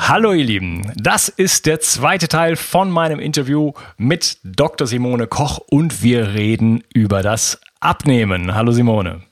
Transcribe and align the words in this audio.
Hallo 0.00 0.32
ihr 0.32 0.44
Lieben, 0.44 0.90
das 0.96 1.28
ist 1.28 1.66
der 1.66 1.80
zweite 1.80 2.28
Teil 2.28 2.54
von 2.56 2.88
meinem 2.88 3.18
Interview 3.18 3.72
mit 3.98 4.38
Dr. 4.44 4.86
Simone 4.86 5.26
Koch 5.26 5.58
und 5.68 6.02
wir 6.02 6.34
reden 6.34 6.84
über 6.94 7.20
das 7.22 7.60
Abnehmen. 7.80 8.54
Hallo 8.54 8.70
Simone. 8.70 9.24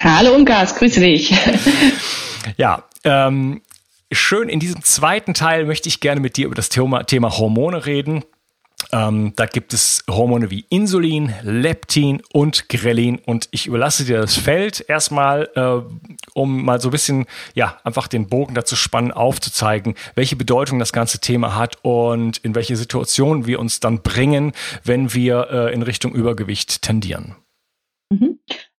Hallo 0.00 0.34
Unkas, 0.34 0.74
grüße 0.74 1.00
dich. 1.00 1.32
ja, 2.58 2.84
ähm, 3.04 3.62
schön, 4.12 4.48
in 4.48 4.58
diesem 4.60 4.82
zweiten 4.82 5.32
Teil 5.32 5.64
möchte 5.64 5.88
ich 5.88 6.00
gerne 6.00 6.20
mit 6.20 6.36
dir 6.36 6.46
über 6.46 6.56
das 6.56 6.68
Thema, 6.68 7.04
Thema 7.04 7.38
Hormone 7.38 7.86
reden. 7.86 8.24
Ähm, 8.92 9.32
da 9.36 9.46
gibt 9.46 9.72
es 9.72 10.04
Hormone 10.08 10.50
wie 10.50 10.64
Insulin, 10.68 11.32
Leptin 11.42 12.22
und 12.32 12.68
Grelin. 12.68 13.18
Und 13.18 13.48
ich 13.50 13.66
überlasse 13.66 14.04
dir 14.04 14.20
das 14.20 14.36
Feld 14.36 14.84
erstmal, 14.88 15.48
äh, 15.54 15.80
um 16.34 16.64
mal 16.64 16.80
so 16.80 16.88
ein 16.88 16.92
bisschen, 16.92 17.26
ja, 17.54 17.78
einfach 17.84 18.08
den 18.08 18.28
Bogen 18.28 18.54
dazu 18.54 18.76
spannen, 18.76 19.12
aufzuzeigen, 19.12 19.94
welche 20.14 20.36
Bedeutung 20.36 20.78
das 20.78 20.92
ganze 20.92 21.20
Thema 21.20 21.56
hat 21.56 21.76
und 21.82 22.38
in 22.38 22.54
welche 22.54 22.76
Situation 22.76 23.46
wir 23.46 23.60
uns 23.60 23.80
dann 23.80 24.02
bringen, 24.02 24.52
wenn 24.84 25.14
wir 25.14 25.48
äh, 25.50 25.74
in 25.74 25.82
Richtung 25.82 26.12
Übergewicht 26.12 26.82
tendieren. 26.82 27.36
Mhm. 28.10 28.38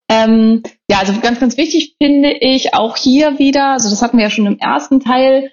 Ähm, 0.10 0.64
ja, 0.90 1.00
also 1.00 1.18
ganz, 1.22 1.40
ganz 1.40 1.56
wichtig 1.56 1.96
finde 1.98 2.32
ich 2.32 2.74
auch 2.74 2.98
hier 2.98 3.40
wieder, 3.40 3.72
also 3.72 3.90
das 3.90 4.02
hatten 4.02 4.18
wir 4.18 4.26
ja 4.26 4.30
schon 4.30 4.46
im 4.46 4.60
ersten 4.60 5.00
Teil, 5.00 5.52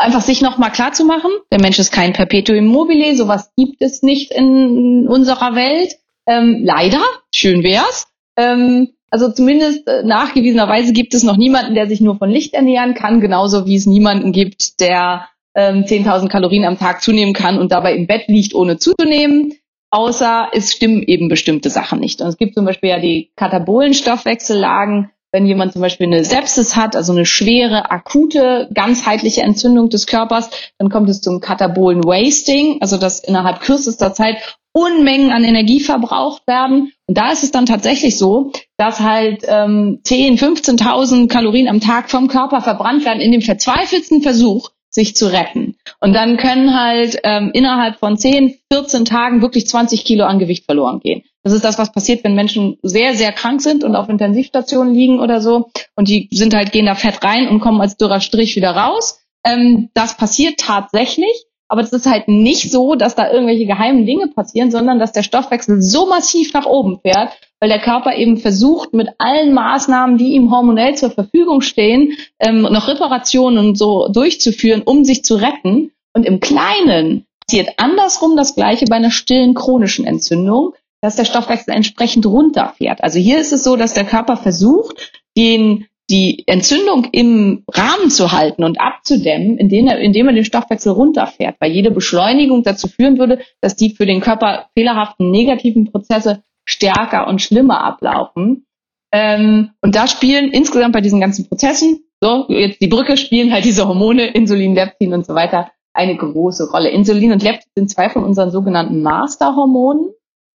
einfach 0.00 0.22
sich 0.22 0.42
nochmal 0.42 0.72
klar 0.72 0.92
zu 0.92 1.04
machen, 1.04 1.30
der 1.52 1.60
Mensch 1.60 1.78
ist 1.78 1.92
kein 1.92 2.12
Perpetuum 2.12 2.66
mobile, 2.66 3.14
sowas 3.14 3.52
gibt 3.56 3.82
es 3.82 4.02
nicht 4.02 4.32
in 4.32 5.06
unserer 5.08 5.54
Welt. 5.54 5.96
Ähm, 6.26 6.60
leider, 6.62 7.00
schön 7.34 7.62
wär's. 7.62 8.08
Ähm, 8.36 8.90
also 9.10 9.30
zumindest 9.30 9.86
äh, 9.88 10.02
nachgewiesenerweise 10.04 10.92
gibt 10.92 11.14
es 11.14 11.22
noch 11.22 11.36
niemanden, 11.36 11.74
der 11.74 11.88
sich 11.88 12.00
nur 12.00 12.16
von 12.16 12.30
Licht 12.30 12.54
ernähren 12.54 12.94
kann, 12.94 13.20
genauso 13.20 13.66
wie 13.66 13.74
es 13.76 13.86
niemanden 13.86 14.32
gibt, 14.32 14.80
der 14.80 15.26
ähm, 15.54 15.84
10.000 15.84 16.28
Kalorien 16.28 16.64
am 16.64 16.78
Tag 16.78 17.02
zunehmen 17.02 17.34
kann 17.34 17.58
und 17.58 17.72
dabei 17.72 17.94
im 17.94 18.06
Bett 18.06 18.28
liegt, 18.28 18.54
ohne 18.54 18.78
zuzunehmen. 18.78 19.54
Außer 19.90 20.50
es 20.52 20.72
stimmen 20.72 21.02
eben 21.02 21.28
bestimmte 21.28 21.68
Sachen 21.68 21.98
nicht. 21.98 22.20
Und 22.20 22.28
es 22.28 22.36
gibt 22.36 22.54
zum 22.54 22.64
Beispiel 22.64 22.90
ja 22.90 23.00
die 23.00 23.32
Katabolenstoffwechsellagen, 23.34 25.10
wenn 25.32 25.46
jemand 25.46 25.72
zum 25.72 25.82
Beispiel 25.82 26.06
eine 26.06 26.24
Sepsis 26.24 26.76
hat, 26.76 26.96
also 26.96 27.12
eine 27.12 27.26
schwere, 27.26 27.90
akute, 27.90 28.68
ganzheitliche 28.74 29.42
Entzündung 29.42 29.88
des 29.88 30.06
Körpers, 30.06 30.50
dann 30.78 30.90
kommt 30.90 31.08
es 31.08 31.20
zum 31.20 31.40
Katabolen 31.40 32.04
Wasting, 32.04 32.78
also 32.80 32.96
dass 32.96 33.20
innerhalb 33.20 33.60
kürzester 33.60 34.12
Zeit 34.12 34.36
Unmengen 34.72 35.32
an 35.32 35.42
Energie 35.42 35.80
verbraucht 35.80 36.46
werden. 36.46 36.92
Und 37.06 37.18
da 37.18 37.32
ist 37.32 37.42
es 37.42 37.50
dann 37.50 37.66
tatsächlich 37.66 38.16
so, 38.16 38.52
dass 38.76 39.00
halt 39.00 39.42
ähm, 39.48 40.00
10, 40.04 40.38
15.000 40.38 41.28
Kalorien 41.28 41.66
am 41.66 41.80
Tag 41.80 42.08
vom 42.08 42.28
Körper 42.28 42.60
verbrannt 42.60 43.04
werden 43.04 43.20
in 43.20 43.32
dem 43.32 43.42
verzweifelten 43.42 44.22
Versuch, 44.22 44.70
sich 45.00 45.16
zu 45.16 45.32
retten. 45.32 45.76
Und 46.00 46.12
dann 46.12 46.36
können 46.36 46.78
halt 46.78 47.18
ähm, 47.24 47.50
innerhalb 47.52 47.98
von 47.98 48.16
10, 48.16 48.58
14 48.72 49.04
Tagen 49.04 49.42
wirklich 49.42 49.66
20 49.66 50.04
Kilo 50.04 50.24
an 50.24 50.38
Gewicht 50.38 50.66
verloren 50.66 51.00
gehen. 51.00 51.22
Das 51.42 51.54
ist 51.54 51.64
das, 51.64 51.78
was 51.78 51.92
passiert, 51.92 52.22
wenn 52.22 52.34
Menschen 52.34 52.78
sehr, 52.82 53.14
sehr 53.14 53.32
krank 53.32 53.62
sind 53.62 53.82
und 53.82 53.96
auf 53.96 54.08
Intensivstationen 54.08 54.94
liegen 54.94 55.20
oder 55.20 55.40
so. 55.40 55.70
Und 55.96 56.08
die 56.08 56.28
sind 56.30 56.54
halt, 56.54 56.72
gehen 56.72 56.86
da 56.86 56.94
fett 56.94 57.22
rein 57.24 57.48
und 57.48 57.60
kommen 57.60 57.80
als 57.80 57.96
dürrer 57.96 58.20
Strich 58.20 58.56
wieder 58.56 58.72
raus. 58.72 59.20
Ähm, 59.44 59.88
das 59.94 60.16
passiert 60.16 60.58
tatsächlich. 60.58 61.46
Aber 61.66 61.82
es 61.82 61.92
ist 61.92 62.06
halt 62.06 62.26
nicht 62.26 62.70
so, 62.72 62.96
dass 62.96 63.14
da 63.14 63.30
irgendwelche 63.30 63.64
geheimen 63.64 64.04
Dinge 64.04 64.26
passieren, 64.26 64.72
sondern 64.72 64.98
dass 64.98 65.12
der 65.12 65.22
Stoffwechsel 65.22 65.80
so 65.80 66.06
massiv 66.06 66.52
nach 66.52 66.66
oben 66.66 66.98
fährt, 67.00 67.30
weil 67.60 67.68
der 67.68 67.78
Körper 67.78 68.16
eben 68.16 68.38
versucht, 68.38 68.94
mit 68.94 69.08
allen 69.18 69.52
Maßnahmen, 69.52 70.18
die 70.18 70.32
ihm 70.32 70.50
hormonell 70.50 70.96
zur 70.96 71.10
Verfügung 71.10 71.60
stehen, 71.60 72.14
ähm, 72.38 72.62
noch 72.62 72.88
Reparationen 72.88 73.68
und 73.68 73.78
so 73.78 74.08
durchzuführen, 74.08 74.82
um 74.82 75.04
sich 75.04 75.24
zu 75.24 75.36
retten. 75.36 75.92
Und 76.14 76.26
im 76.26 76.40
Kleinen 76.40 77.26
passiert 77.46 77.74
andersrum 77.76 78.36
das 78.36 78.54
Gleiche 78.54 78.86
bei 78.86 78.96
einer 78.96 79.10
stillen 79.10 79.54
chronischen 79.54 80.06
Entzündung 80.06 80.74
dass 81.00 81.16
der 81.16 81.24
Stoffwechsel 81.24 81.74
entsprechend 81.74 82.26
runterfährt. 82.26 83.02
Also 83.02 83.18
hier 83.18 83.40
ist 83.40 83.52
es 83.52 83.64
so, 83.64 83.76
dass 83.76 83.94
der 83.94 84.04
Körper 84.04 84.36
versucht, 84.36 85.12
den 85.36 85.86
die 86.10 86.42
Entzündung 86.46 87.06
im 87.12 87.62
Rahmen 87.72 88.10
zu 88.10 88.32
halten 88.32 88.64
und 88.64 88.80
abzudämmen, 88.80 89.58
indem 89.58 89.86
er, 89.86 90.00
indem 90.00 90.26
er 90.26 90.34
den 90.34 90.44
Stoffwechsel 90.44 90.92
runterfährt, 90.92 91.56
weil 91.60 91.70
jede 91.70 91.92
Beschleunigung 91.92 92.64
dazu 92.64 92.88
führen 92.88 93.18
würde, 93.18 93.38
dass 93.60 93.76
die 93.76 93.90
für 93.90 94.06
den 94.06 94.20
Körper 94.20 94.66
fehlerhaften 94.76 95.30
negativen 95.30 95.90
Prozesse 95.90 96.42
stärker 96.70 97.26
und 97.26 97.42
schlimmer 97.42 97.84
ablaufen. 97.84 98.66
Ähm, 99.12 99.70
und 99.80 99.96
da 99.96 100.06
spielen 100.06 100.52
insgesamt 100.52 100.92
bei 100.92 101.00
diesen 101.00 101.20
ganzen 101.20 101.48
Prozessen, 101.48 102.04
so 102.20 102.46
jetzt 102.48 102.80
die 102.80 102.88
Brücke, 102.88 103.16
spielen 103.16 103.52
halt 103.52 103.64
diese 103.64 103.88
Hormone, 103.88 104.28
Insulin, 104.28 104.74
Leptin 104.74 105.12
und 105.12 105.26
so 105.26 105.34
weiter, 105.34 105.70
eine 105.92 106.16
große 106.16 106.70
Rolle. 106.70 106.90
Insulin 106.90 107.32
und 107.32 107.42
Leptin 107.42 107.70
sind 107.74 107.90
zwei 107.90 108.08
von 108.08 108.24
unseren 108.24 108.50
sogenannten 108.50 109.02
Masterhormonen. 109.02 110.10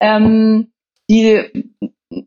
Ähm, 0.00 0.72
die, 1.08 1.40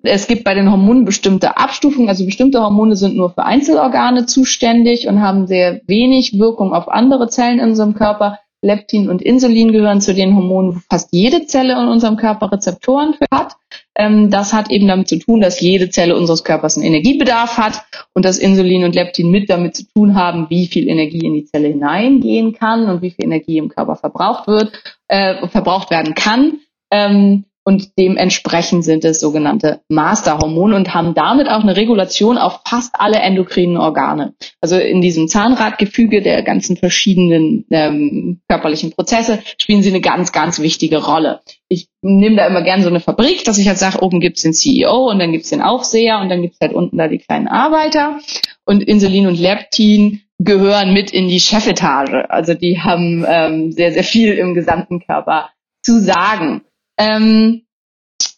es 0.04 0.28
gibt 0.28 0.46
bei 0.46 0.54
den 0.54 0.72
Hormonen 0.72 1.04
bestimmte 1.04 1.58
Abstufungen, 1.58 2.08
also 2.08 2.26
bestimmte 2.26 2.62
Hormone 2.62 2.96
sind 2.96 3.16
nur 3.16 3.32
für 3.32 3.44
Einzelorgane 3.44 4.26
zuständig 4.26 5.08
und 5.08 5.22
haben 5.22 5.48
sehr 5.48 5.82
wenig 5.88 6.40
Wirkung 6.40 6.74
auf 6.74 6.88
andere 6.88 7.28
Zellen 7.28 7.60
in 7.60 7.70
unserem 7.70 7.96
Körper. 7.96 8.40
Leptin 8.64 9.10
und 9.10 9.22
Insulin 9.22 9.72
gehören 9.72 10.02
zu 10.02 10.14
den 10.14 10.36
Hormonen, 10.36 10.76
wo 10.76 10.80
fast 10.90 11.10
jede 11.12 11.46
Zelle 11.46 11.74
in 11.74 11.88
unserem 11.88 12.18
Körper 12.18 12.52
Rezeptoren 12.52 13.14
für 13.14 13.26
hat. 13.32 13.54
Ähm, 13.96 14.30
das 14.30 14.54
hat 14.54 14.72
eben 14.72 14.88
damit 14.88 15.08
zu 15.08 15.20
tun, 15.20 15.42
dass 15.42 15.60
jede 15.60 15.90
Zelle 15.90 16.16
unseres 16.16 16.44
Körpers 16.44 16.78
einen 16.78 16.88
Energiebedarf 16.88 17.58
hat 17.58 17.84
und 18.14 18.26
dass 18.26 18.40
Insulin 18.40 18.86
und 18.86 18.96
Leptin 18.96 19.30
mit 19.30 19.50
damit 19.50 19.76
zu 19.76 19.84
tun 19.94 20.16
haben, 20.16 20.50
wie 20.50 20.68
viel 20.68 20.88
Energie 20.88 21.26
in 21.26 21.34
die 21.34 21.46
Zelle 21.46 21.68
hineingehen 21.68 22.54
kann 22.54 22.90
und 22.90 23.02
wie 23.02 23.12
viel 23.12 23.26
Energie 23.26 23.58
im 23.58 23.70
Körper 23.70 23.96
verbraucht 23.96 24.48
wird, 24.48 24.72
äh, 25.08 25.48
verbraucht 25.48 25.92
werden 25.92 26.16
kann. 26.16 26.60
Ähm, 26.92 27.46
und 27.66 27.98
dementsprechend 27.98 28.84
sind 28.84 29.06
es 29.06 29.20
sogenannte 29.20 29.82
Masterhormone 29.88 30.76
und 30.76 30.94
haben 30.94 31.14
damit 31.14 31.48
auch 31.48 31.62
eine 31.62 31.78
Regulation 31.78 32.38
auf 32.38 32.62
fast 32.66 32.96
alle 32.98 33.18
endokrinen 33.18 33.78
Organe. 33.78 34.34
Also 34.60 34.78
in 34.78 35.02
diesem 35.02 35.28
Zahnradgefüge 35.28 36.22
der 36.22 36.44
ganzen 36.44 36.76
verschiedenen 36.76 37.66
ähm, 37.72 38.42
körperlichen 38.50 38.92
Prozesse 38.92 39.40
spielen 39.58 39.82
sie 39.82 39.90
eine 39.90 40.02
ganz, 40.02 40.32
ganz 40.32 40.60
wichtige 40.60 41.04
Rolle. 41.04 41.42
Ich 41.70 41.88
nehme 42.02 42.36
da 42.36 42.48
immer 42.48 42.64
gerne 42.64 42.84
so 42.84 42.90
eine 42.90 43.00
Fabrik, 43.00 43.46
dass 43.46 43.58
ich 43.58 43.68
halt 43.68 43.78
sage, 43.78 44.02
oben 44.02 44.20
gibt's 44.20 44.42
den 44.42 44.54
CEO 44.54 45.10
und 45.10 45.20
dann 45.20 45.32
gibt's 45.32 45.50
den 45.50 45.62
Aufseher 45.62 46.20
und 46.20 46.30
dann 46.30 46.42
gibt's 46.42 46.60
halt 46.62 46.74
unten 46.74 46.98
da 46.98 47.08
die 47.08 47.20
kleinen 47.20 47.48
Arbeiter. 47.48 48.20
Und 48.66 48.84
Insulin 48.84 49.28
und 49.28 49.40
Leptin 49.40 50.22
gehören 50.38 50.94
mit 50.94 51.12
in 51.12 51.30
die 51.30 51.40
Chefetage. 51.40 52.30
Also 52.30 52.54
die 52.54 52.82
haben 52.82 53.26
ähm, 53.28 53.72
sehr, 53.72 53.94
sehr 53.94 54.04
viel 54.04 54.34
im 54.34 54.54
gesamten 54.54 55.00
Körper 55.00 55.50
zu 55.82 56.00
sagen. 56.00 56.62
Ähm, 56.98 57.64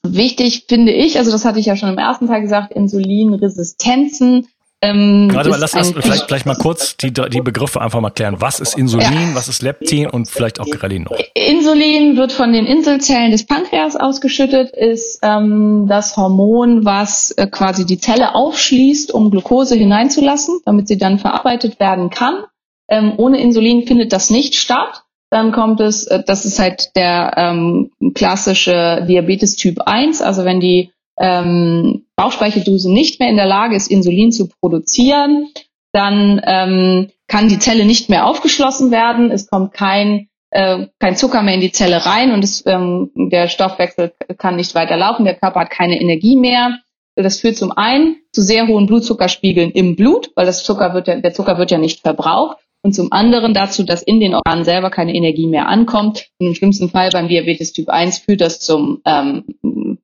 wichtig 0.04 0.66
finde 0.68 0.92
ich, 0.92 1.18
also 1.18 1.32
das 1.32 1.46
hatte 1.46 1.60
ich 1.60 1.66
ja 1.66 1.76
schon 1.76 1.90
im 1.90 1.98
ersten 1.98 2.28
Teil 2.28 2.42
gesagt, 2.42 2.72
Insulinresistenzen. 2.74 4.48
Ähm, 4.82 5.30
Gerade 5.30 5.50
mal, 5.50 5.60
lass 5.60 5.72
das 5.72 5.92
vielleicht, 5.92 6.26
vielleicht 6.26 6.46
mal 6.46 6.56
kurz 6.56 6.98
die, 6.98 7.12
die 7.12 7.42
Begriffe 7.42 7.82
einfach 7.82 8.02
mal 8.02 8.12
klären. 8.12 8.36
Was 8.40 8.60
ist 8.60 8.78
Insulin, 8.78 9.30
ja. 9.30 9.36
was 9.36 9.48
ist 9.48 9.62
Leptin 9.62 10.08
und 10.10 10.30
vielleicht 10.30 10.60
auch 10.60 10.66
Grelin 10.66 11.04
noch? 11.04 11.18
Insulin 11.34 12.18
wird 12.18 12.32
von 12.32 12.54
den 12.54 12.66
Inselzellen 12.66 13.32
des 13.32 13.46
Pankreas 13.46 13.96
ausgeschüttet, 13.96 14.72
ist 14.76 15.20
ähm, 15.24 15.88
das 15.88 16.18
Hormon, 16.18 16.86
was 16.86 17.32
äh, 17.32 17.48
quasi 17.48 17.86
die 17.86 17.98
Zelle 17.98 18.36
aufschließt, 18.36 19.12
um 19.14 19.32
Glucose 19.32 19.76
hineinzulassen, 19.76 20.60
damit 20.66 20.88
sie 20.88 20.98
dann 20.98 21.20
verarbeitet 21.20 21.80
werden 21.80 22.10
kann. 22.10 22.44
Ähm, 22.88 23.14
ohne 23.18 23.42
Insulin 23.42 23.88
findet 23.88 24.14
das 24.14 24.30
nicht 24.30 24.56
statt. 24.56 25.05
Dann 25.30 25.52
kommt 25.52 25.80
es, 25.80 26.06
äh, 26.08 26.24
das 26.26 26.46
ist 26.46 26.60
halt 26.60 26.96
der 26.96 27.34
ähm, 27.38 27.92
klassische 28.14 29.06
Diabetes 29.08 29.56
Typ 29.56 29.82
1, 29.86 30.22
also 30.22 30.46
wenn 30.46 30.60
die 30.60 30.92
ähm, 31.20 32.06
Bauchspeicheldrüse 32.16 32.92
nicht 32.92 33.20
mehr 33.20 33.30
in 33.30 33.38
der 33.38 33.46
Lage 33.46 33.76
ist, 33.76 33.90
Insulin 33.90 34.32
zu 34.32 34.48
produzieren, 34.48 35.48
dann 35.94 36.42
ähm, 36.46 37.12
kann 37.28 37.50
die 37.50 37.60
Zelle 37.60 37.86
nicht 37.86 38.10
mehr 38.10 38.28
aufgeschlossen 38.28 38.92
werden, 38.92 39.32
es 39.32 39.48
kommt 39.48 39.74
kein, 39.74 40.28
äh, 40.52 40.88
kein 41.00 41.16
Zucker 41.16 41.42
mehr 41.42 41.56
in 41.56 41.62
die 41.62 41.72
Zelle 41.72 42.06
rein 42.06 42.34
und 42.34 42.44
es, 42.44 42.66
ähm, 42.66 43.12
der 43.16 43.48
Stoffwechsel 43.48 44.14
kann 44.38 44.58
nicht 44.58 44.76
weiter 44.76 44.98
laufen, 44.98 45.26
der 45.26 45.36
Körper 45.36 45.62
hat 45.62 45.70
keine 45.70 46.00
Energie 46.00 46.36
mehr. 46.36 46.80
Das 47.18 47.40
führt 47.40 47.56
zum 47.56 47.72
einen 47.72 48.18
zu 48.34 48.42
sehr 48.42 48.68
hohen 48.68 48.88
Blutzuckerspiegeln 48.88 49.72
im 49.72 49.96
Blut, 49.96 50.32
weil 50.36 50.46
das 50.46 50.64
Zucker 50.64 50.94
wird 50.94 51.08
ja, 51.08 51.16
der 51.16 51.34
Zucker 51.34 51.58
wird 51.58 51.72
ja 51.72 51.78
nicht 51.78 52.02
verbraucht 52.02 52.58
und 52.86 52.94
zum 52.94 53.12
anderen 53.12 53.56
dazu, 53.56 53.82
dass 53.82 54.04
in 54.04 54.20
den 54.20 54.36
Organen 54.36 54.64
selber 54.64 54.92
keine 54.92 55.16
Energie 55.16 55.48
mehr 55.48 55.68
ankommt. 55.68 56.28
Und 56.38 56.46
im 56.46 56.54
schlimmsten 56.54 56.88
Fall 56.88 57.10
beim 57.10 57.28
Diabetes 57.28 57.74
Typ 57.74 57.90
1 57.90 58.20
führt 58.20 58.42
das 58.42 58.60
zum 58.60 59.02
ähm, 59.06 59.44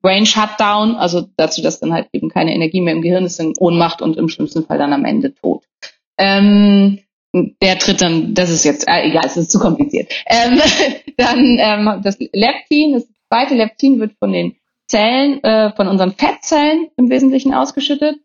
Brain 0.02 0.26
Shutdown, 0.26 0.96
also 0.96 1.28
dazu, 1.36 1.62
dass 1.62 1.78
dann 1.78 1.92
halt 1.92 2.08
eben 2.12 2.28
keine 2.28 2.52
Energie 2.52 2.80
mehr 2.80 2.92
im 2.92 3.00
Gehirn 3.00 3.24
ist, 3.24 3.38
in 3.38 3.54
Ohnmacht 3.56 4.02
und 4.02 4.16
im 4.16 4.28
schlimmsten 4.28 4.66
Fall 4.66 4.78
dann 4.78 4.92
am 4.92 5.04
Ende 5.04 5.32
tot. 5.32 5.62
Ähm, 6.18 6.98
der 7.62 7.78
tritt 7.78 8.02
dann, 8.02 8.34
das 8.34 8.50
ist 8.50 8.64
jetzt, 8.64 8.88
äh, 8.88 9.06
egal, 9.06 9.26
es 9.26 9.36
ist 9.36 9.52
zu 9.52 9.60
kompliziert. 9.60 10.12
Ähm, 10.26 10.60
dann 11.16 11.58
ähm, 11.60 12.00
das 12.02 12.18
Leptin, 12.32 12.94
das 12.94 13.06
zweite 13.28 13.54
Leptin 13.54 14.00
wird 14.00 14.14
von 14.18 14.32
den 14.32 14.56
Zellen, 14.88 15.40
äh, 15.44 15.72
von 15.76 15.86
unseren 15.86 16.14
Fettzellen 16.14 16.88
im 16.96 17.10
Wesentlichen 17.10 17.54
ausgeschüttet. 17.54 18.16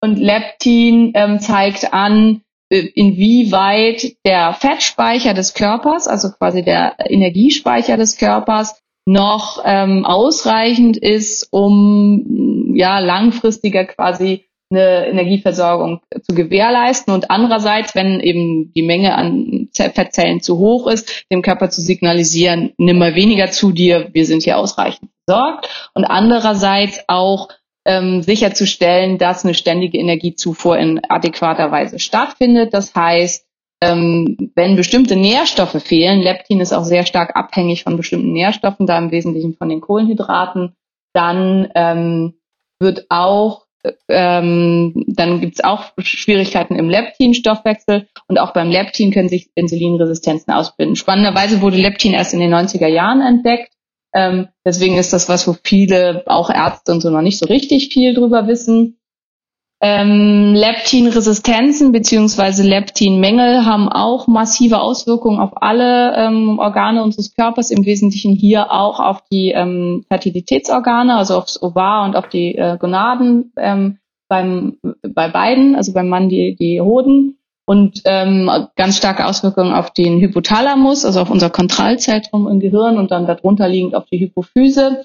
Und 0.00 0.18
Leptin 0.18 1.12
ähm, 1.14 1.38
zeigt 1.38 1.92
an, 1.92 2.40
inwieweit 2.68 4.16
der 4.24 4.52
Fettspeicher 4.54 5.34
des 5.34 5.54
Körpers, 5.54 6.08
also 6.08 6.30
quasi 6.30 6.62
der 6.62 6.96
Energiespeicher 6.98 7.96
des 7.96 8.16
Körpers, 8.18 8.80
noch 9.06 9.62
ähm, 9.64 10.04
ausreichend 10.04 10.96
ist, 10.96 11.48
um 11.52 12.72
ja 12.74 12.98
langfristiger 12.98 13.84
quasi 13.84 14.46
eine 14.70 15.06
Energieversorgung 15.06 16.00
zu 16.22 16.34
gewährleisten. 16.34 17.14
Und 17.14 17.30
andererseits, 17.30 17.94
wenn 17.94 18.18
eben 18.18 18.72
die 18.74 18.82
Menge 18.82 19.14
an 19.14 19.68
Fettzellen 19.72 20.40
zu 20.40 20.58
hoch 20.58 20.88
ist, 20.88 21.24
dem 21.30 21.42
Körper 21.42 21.70
zu 21.70 21.80
signalisieren, 21.80 22.72
nimm 22.78 22.98
mal 22.98 23.14
weniger 23.14 23.50
zu 23.52 23.70
dir, 23.70 24.08
wir 24.12 24.26
sind 24.26 24.42
hier 24.42 24.58
ausreichend 24.58 25.10
versorgt. 25.24 25.90
Und 25.94 26.04
andererseits 26.04 27.00
auch 27.06 27.48
ähm, 27.86 28.22
sicherzustellen, 28.22 29.16
dass 29.16 29.44
eine 29.44 29.54
ständige 29.54 29.98
Energiezufuhr 29.98 30.76
in 30.76 31.00
adäquater 31.08 31.70
Weise 31.70 31.98
stattfindet. 31.98 32.74
Das 32.74 32.94
heißt, 32.94 33.46
ähm, 33.80 34.50
wenn 34.54 34.76
bestimmte 34.76 35.16
Nährstoffe 35.16 35.82
fehlen, 35.82 36.20
Leptin 36.20 36.60
ist 36.60 36.72
auch 36.72 36.84
sehr 36.84 37.06
stark 37.06 37.36
abhängig 37.36 37.84
von 37.84 37.96
bestimmten 37.96 38.32
Nährstoffen, 38.32 38.86
da 38.86 38.98
im 38.98 39.12
Wesentlichen 39.12 39.54
von 39.54 39.68
den 39.68 39.80
Kohlenhydraten, 39.80 40.74
dann 41.14 41.70
ähm, 41.74 42.34
wird 42.80 43.06
auch 43.08 43.66
ähm, 44.08 45.04
dann 45.06 45.40
gibt 45.40 45.54
es 45.54 45.64
auch 45.64 45.92
Schwierigkeiten 45.98 46.74
im 46.74 46.90
Leptin-Stoffwechsel 46.90 48.08
und 48.26 48.38
auch 48.40 48.52
beim 48.52 48.68
Leptin 48.68 49.12
können 49.12 49.28
sich 49.28 49.50
Insulinresistenzen 49.54 50.52
ausbilden. 50.52 50.96
Spannenderweise 50.96 51.60
wurde 51.60 51.76
Leptin 51.76 52.12
erst 52.12 52.34
in 52.34 52.40
den 52.40 52.52
90er 52.52 52.88
Jahren 52.88 53.20
entdeckt 53.20 53.75
ähm, 54.16 54.48
deswegen 54.64 54.96
ist 54.96 55.12
das 55.12 55.28
was, 55.28 55.46
wo 55.46 55.54
viele, 55.62 56.22
auch 56.26 56.48
Ärzte 56.48 56.92
und 56.92 57.02
so, 57.02 57.10
noch 57.10 57.20
nicht 57.20 57.38
so 57.38 57.44
richtig 57.44 57.90
viel 57.92 58.14
drüber 58.14 58.46
wissen. 58.48 58.98
Ähm, 59.82 60.54
Leptinresistenzen 60.54 61.92
beziehungsweise 61.92 62.62
Leptinmängel 62.62 63.66
haben 63.66 63.90
auch 63.90 64.26
massive 64.26 64.80
Auswirkungen 64.80 65.38
auf 65.38 65.50
alle 65.60 66.16
ähm, 66.16 66.58
Organe 66.58 67.02
unseres 67.02 67.34
Körpers, 67.34 67.70
im 67.70 67.84
Wesentlichen 67.84 68.32
hier 68.32 68.72
auch 68.72 69.00
auf 69.00 69.22
die 69.30 69.50
ähm, 69.50 70.06
Fertilitätsorgane, 70.08 71.14
also 71.14 71.36
aufs 71.36 71.62
Ovar 71.62 72.06
und 72.06 72.16
auf 72.16 72.30
die 72.30 72.54
äh, 72.54 72.78
Gonaden 72.78 73.52
ähm, 73.58 73.98
beim, 74.28 74.78
bei 75.02 75.28
beiden, 75.28 75.76
also 75.76 75.92
beim 75.92 76.08
Mann 76.08 76.30
die, 76.30 76.56
die 76.56 76.80
Hoden 76.80 77.35
und 77.66 78.02
ähm, 78.04 78.50
ganz 78.76 78.96
starke 78.96 79.26
Auswirkungen 79.26 79.74
auf 79.74 79.90
den 79.92 80.20
Hypothalamus, 80.20 81.04
also 81.04 81.20
auf 81.20 81.30
unser 81.30 81.50
Kontrollzentrum 81.50 82.48
im 82.48 82.60
Gehirn 82.60 82.96
und 82.96 83.10
dann 83.10 83.26
darunter 83.26 83.68
liegend 83.68 83.94
auf 83.94 84.06
die 84.06 84.20
Hypophyse, 84.20 85.04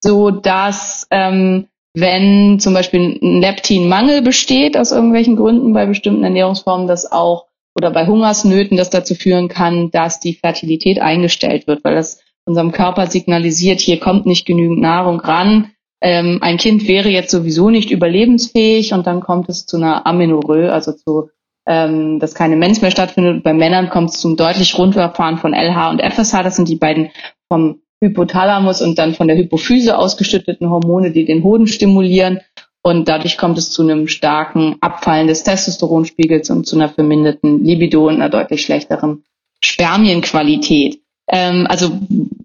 so 0.00 0.30
dass 0.30 1.06
ähm, 1.10 1.66
wenn 1.94 2.58
zum 2.60 2.74
Beispiel 2.74 3.18
ein 3.22 3.40
Leptinmangel 3.40 4.20
besteht 4.20 4.76
aus 4.76 4.92
irgendwelchen 4.92 5.36
Gründen 5.36 5.72
bei 5.72 5.86
bestimmten 5.86 6.24
Ernährungsformen, 6.24 6.86
das 6.86 7.10
auch 7.10 7.46
oder 7.76 7.90
bei 7.90 8.06
Hungersnöten 8.06 8.76
das 8.76 8.90
dazu 8.90 9.14
führen 9.14 9.48
kann, 9.48 9.90
dass 9.90 10.20
die 10.20 10.34
Fertilität 10.34 11.00
eingestellt 11.00 11.66
wird, 11.66 11.82
weil 11.84 11.94
das 11.94 12.20
unserem 12.44 12.72
Körper 12.72 13.06
signalisiert, 13.06 13.80
hier 13.80 13.98
kommt 13.98 14.26
nicht 14.26 14.46
genügend 14.46 14.80
Nahrung 14.80 15.20
ran. 15.20 15.70
Ähm, 16.00 16.38
ein 16.42 16.58
Kind 16.58 16.86
wäre 16.86 17.08
jetzt 17.08 17.30
sowieso 17.30 17.70
nicht 17.70 17.90
überlebensfähig 17.90 18.92
und 18.92 19.06
dann 19.06 19.20
kommt 19.20 19.48
es 19.48 19.64
zu 19.64 19.78
einer 19.78 20.06
Amenorrhoe, 20.06 20.70
also 20.70 20.92
zu 20.92 21.30
ähm, 21.66 22.18
dass 22.18 22.34
keine 22.34 22.56
Mens 22.56 22.82
mehr 22.82 22.90
stattfindet. 22.90 23.42
Bei 23.42 23.52
Männern 23.52 23.88
kommt 23.88 24.10
es 24.10 24.20
zum 24.20 24.36
deutlich 24.36 24.76
Runterfahren 24.76 25.38
von 25.38 25.54
LH 25.54 25.90
und 25.90 26.02
FSH. 26.02 26.42
Das 26.42 26.56
sind 26.56 26.68
die 26.68 26.76
beiden 26.76 27.10
vom 27.48 27.80
Hypothalamus 28.02 28.82
und 28.82 28.98
dann 28.98 29.14
von 29.14 29.28
der 29.28 29.36
Hypophyse 29.36 29.96
ausgeschütteten 29.96 30.68
Hormone, 30.68 31.10
die 31.10 31.24
den 31.24 31.42
Hoden 31.42 31.66
stimulieren. 31.66 32.40
Und 32.82 33.08
dadurch 33.08 33.38
kommt 33.38 33.56
es 33.56 33.70
zu 33.70 33.82
einem 33.82 34.08
starken 34.08 34.76
Abfallen 34.80 35.26
des 35.26 35.42
Testosteronspiegels 35.42 36.50
und 36.50 36.66
zu 36.66 36.76
einer 36.76 36.90
verminderten 36.90 37.64
Libido 37.64 38.06
und 38.08 38.16
einer 38.16 38.28
deutlich 38.28 38.62
schlechteren 38.62 39.24
Spermienqualität. 39.60 41.00
Ähm, 41.26 41.66
also 41.66 41.98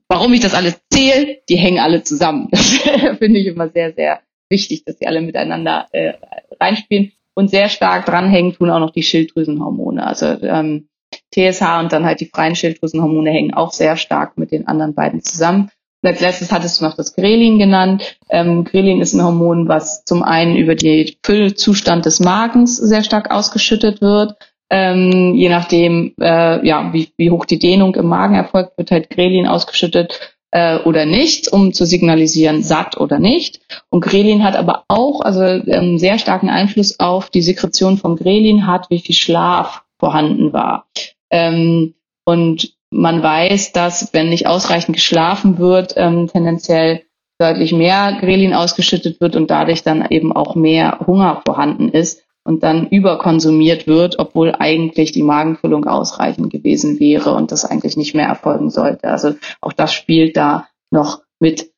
warum 0.08 0.34
ich 0.34 0.40
das 0.40 0.54
alles 0.54 0.80
zähle, 0.90 1.40
die 1.50 1.58
hängen 1.58 1.80
alle 1.80 2.04
zusammen. 2.04 2.48
Das 2.52 3.18
finde 3.18 3.40
ich 3.40 3.48
immer 3.48 3.68
sehr, 3.70 3.94
sehr 3.94 4.22
wichtig, 4.50 4.86
dass 4.86 4.98
sie 4.98 5.08
alle 5.08 5.22
miteinander 5.22 5.88
äh, 5.92 6.14
reinspielen 6.60 7.12
und 7.40 7.50
sehr 7.50 7.70
stark 7.70 8.06
dranhängen 8.06 8.54
tun 8.54 8.70
auch 8.70 8.82
noch 8.82 8.92
die 8.92 9.02
Schilddrüsenhormone. 9.02 10.06
Also 10.06 10.26
ähm, 10.26 10.90
TSH 11.34 11.80
und 11.80 11.94
dann 11.94 12.04
halt 12.04 12.20
die 12.20 12.26
freien 12.26 12.54
Schilddrüsenhormone 12.54 13.32
hängen 13.32 13.54
auch 13.54 13.72
sehr 13.72 13.96
stark 13.96 14.38
mit 14.38 14.52
den 14.52 14.68
anderen 14.68 14.94
beiden 14.94 15.24
zusammen. 15.24 15.72
Und 16.04 16.10
als 16.10 16.20
letztes 16.20 16.52
hattest 16.52 16.80
du 16.80 16.86
noch 16.86 16.98
das 16.98 17.16
Grelin 17.16 17.58
genannt. 17.58 18.18
Ähm, 18.30 18.66
Grelin 18.66 19.00
ist 19.00 19.14
ein 19.14 19.24
Hormon, 19.24 19.70
was 19.70 20.04
zum 20.04 20.22
einen 20.22 20.58
über 20.58 20.76
den 20.76 21.12
Füllzustand 21.24 22.06
des 22.06 22.20
Magens 22.20 22.76
sehr 22.76 23.06
stark 23.06 23.32
ausgeschüttet 23.32 24.02
wird. 24.02 24.36
Ähm, 24.70 25.34
je 25.34 25.48
nachdem, 25.48 26.14
äh, 26.20 26.66
ja, 26.68 26.92
wie, 26.92 27.10
wie 27.16 27.32
hoch 27.32 27.46
die 27.46 27.58
Dehnung 27.58 27.96
im 27.96 28.08
Magen 28.08 28.36
erfolgt, 28.36 28.78
wird 28.78 28.92
halt 28.92 29.10
Grelin 29.10 29.48
ausgeschüttet 29.48 30.38
äh, 30.52 30.78
oder 30.80 31.06
nicht, 31.06 31.52
um 31.52 31.74
zu 31.74 31.86
signalisieren, 31.86 32.64
satt 32.64 32.98
oder 32.98 33.20
nicht. 33.20 33.62
Und 33.90 34.02
Grelin 34.02 34.44
hat 34.44 34.56
aber 34.56 34.84
auch 34.88 35.22
also 35.22 35.44
ähm, 35.44 35.98
sehr 35.98 36.20
starken 36.20 36.50
Einfluss 36.50 37.00
auf 37.00 37.30
die 37.30 37.42
Sekretion 37.42 37.98
von 37.98 38.16
Grelin 38.16 38.68
hat, 38.68 38.90
wie 38.90 39.00
viel 39.00 39.16
Schlaf 39.16 39.84
vorhanden 40.00 40.54
war. 40.54 40.88
Ähm, 41.30 41.94
und 42.26 42.74
man 42.92 43.22
weiß, 43.22 43.72
dass 43.74 44.14
wenn 44.14 44.30
nicht 44.30 44.48
ausreichend 44.48 44.96
geschlafen 44.96 45.60
wird, 45.60 45.94
ähm, 45.98 46.28
tendenziell 46.28 47.04
deutlich 47.40 47.72
mehr 47.72 48.18
Grelin 48.20 48.54
ausgeschüttet 48.54 49.22
wird 49.22 49.36
und 49.36 49.50
dadurch 49.50 49.84
dann 49.84 50.06
eben 50.10 50.34
auch 50.34 50.56
mehr 50.56 51.00
Hunger 51.06 51.42
vorhanden 51.46 51.90
ist 51.90 52.24
und 52.50 52.64
dann 52.64 52.88
überkonsumiert 52.88 53.86
wird, 53.86 54.18
obwohl 54.18 54.56
eigentlich 54.58 55.12
die 55.12 55.22
Magenfüllung 55.22 55.86
ausreichend 55.86 56.50
gewesen 56.52 57.00
wäre 57.00 57.36
und 57.36 57.52
das 57.52 57.64
eigentlich 57.64 57.96
nicht 57.96 58.16
mehr 58.16 58.26
erfolgen 58.26 58.72
sollte. 58.72 59.08
Also 59.08 59.36
auch 59.62 59.72
das 59.72 59.94
spielt 59.94 60.36
da 60.36 60.68
noch 60.90 61.22
mit 61.40 61.70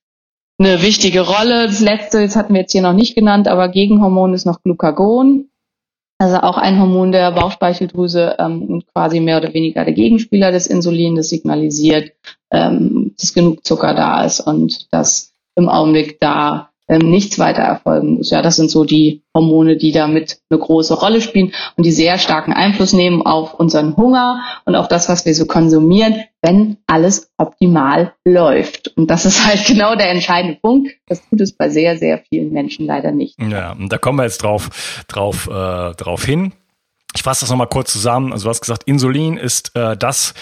eine 0.58 0.82
wichtige 0.82 1.28
Rolle. 1.28 1.68
Das 1.68 1.82
letzte, 1.82 2.22
das 2.22 2.38
hatten 2.38 2.54
wir 2.54 2.62
jetzt 2.62 2.72
hier 2.72 2.84
noch 2.84 2.94
nicht 2.94 3.16
genannt, 3.16 3.50
aber 3.50 3.68
Gegenhormon 3.68 4.34
ist 4.34 4.46
noch 4.46 4.63
Glucagon. 4.63 5.50
Also 6.20 6.38
auch 6.38 6.58
ein 6.58 6.80
Hormon 6.80 7.12
der 7.12 7.34
Bauchspeicheldrüse 7.34 8.38
ähm, 8.40 8.62
und 8.62 8.88
quasi 8.94 9.20
mehr 9.20 9.40
oder 9.40 9.54
weniger 9.54 9.84
der 9.84 9.94
Gegenspieler 9.94 10.54
des 10.54 10.68
Insulin, 10.68 11.18
das 11.18 11.28
signalisiert, 11.28 12.13
ähm, 12.50 13.13
dass 13.20 13.34
genug 13.34 13.66
Zucker 13.66 13.94
da 13.94 14.24
ist 14.24 14.40
und 14.40 14.88
dass 14.94 15.34
im 15.56 15.68
Augenblick 15.68 16.18
da 16.22 16.71
ähm, 16.91 17.10
nichts 17.10 17.39
weiter 17.39 17.62
erfolgen 17.62 18.15
muss. 18.15 18.29
Ja, 18.31 18.41
das 18.41 18.57
sind 18.57 18.69
so 18.69 18.83
die 18.83 19.24
Hormone, 19.33 19.77
die 19.77 19.93
damit 19.93 20.41
eine 20.50 20.60
große 20.60 20.93
Rolle 20.93 21.21
spielen 21.21 21.53
und 21.77 21.86
die 21.86 21.91
sehr 21.91 22.17
starken 22.19 22.51
Einfluss 22.51 22.91
nehmen 22.91 23.21
auf 23.21 23.53
unseren 23.53 23.95
Hunger 23.95 24.41
und 24.65 24.75
auf 24.75 24.89
das, 24.89 25.07
was 25.07 25.25
wir 25.25 25.33
so 25.33 25.45
konsumieren, 25.45 26.25
wenn 26.41 26.77
alles 26.88 27.31
optimal 27.38 28.13
läuft. 28.25 28.89
Und 28.98 29.10
das 29.10 29.25
ist 29.25 29.48
halt 29.48 29.65
genau 29.67 29.95
der 29.95 30.12
entscheidende 30.12 30.60
Punkt. 30.62 30.91
Das 31.07 31.21
tut 31.29 31.39
es 31.39 31.55
bei 31.55 31.69
sehr, 31.69 31.98
sehr 31.98 32.21
vielen 32.27 32.51
Menschen 32.51 32.86
leider 32.86 33.12
nicht. 33.12 33.38
Ja, 33.41 33.71
und 33.71 33.91
da 33.91 33.98
kommen 33.98 34.19
wir 34.19 34.24
jetzt 34.24 34.43
drauf, 34.43 35.03
drauf, 35.07 35.48
äh, 35.48 35.93
drauf 35.95 36.25
hin. 36.25 36.51
Ich 37.13 37.24
fasse 37.24 37.41
das 37.41 37.50
nochmal 37.50 37.68
kurz 37.68 37.91
zusammen. 37.91 38.32
Also 38.32 38.46
du 38.46 38.50
hast 38.50 38.62
gesagt, 38.62 38.84
Insulin 38.86 39.36
ist 39.36 39.75
äh, 39.75 39.98
das 39.98 40.34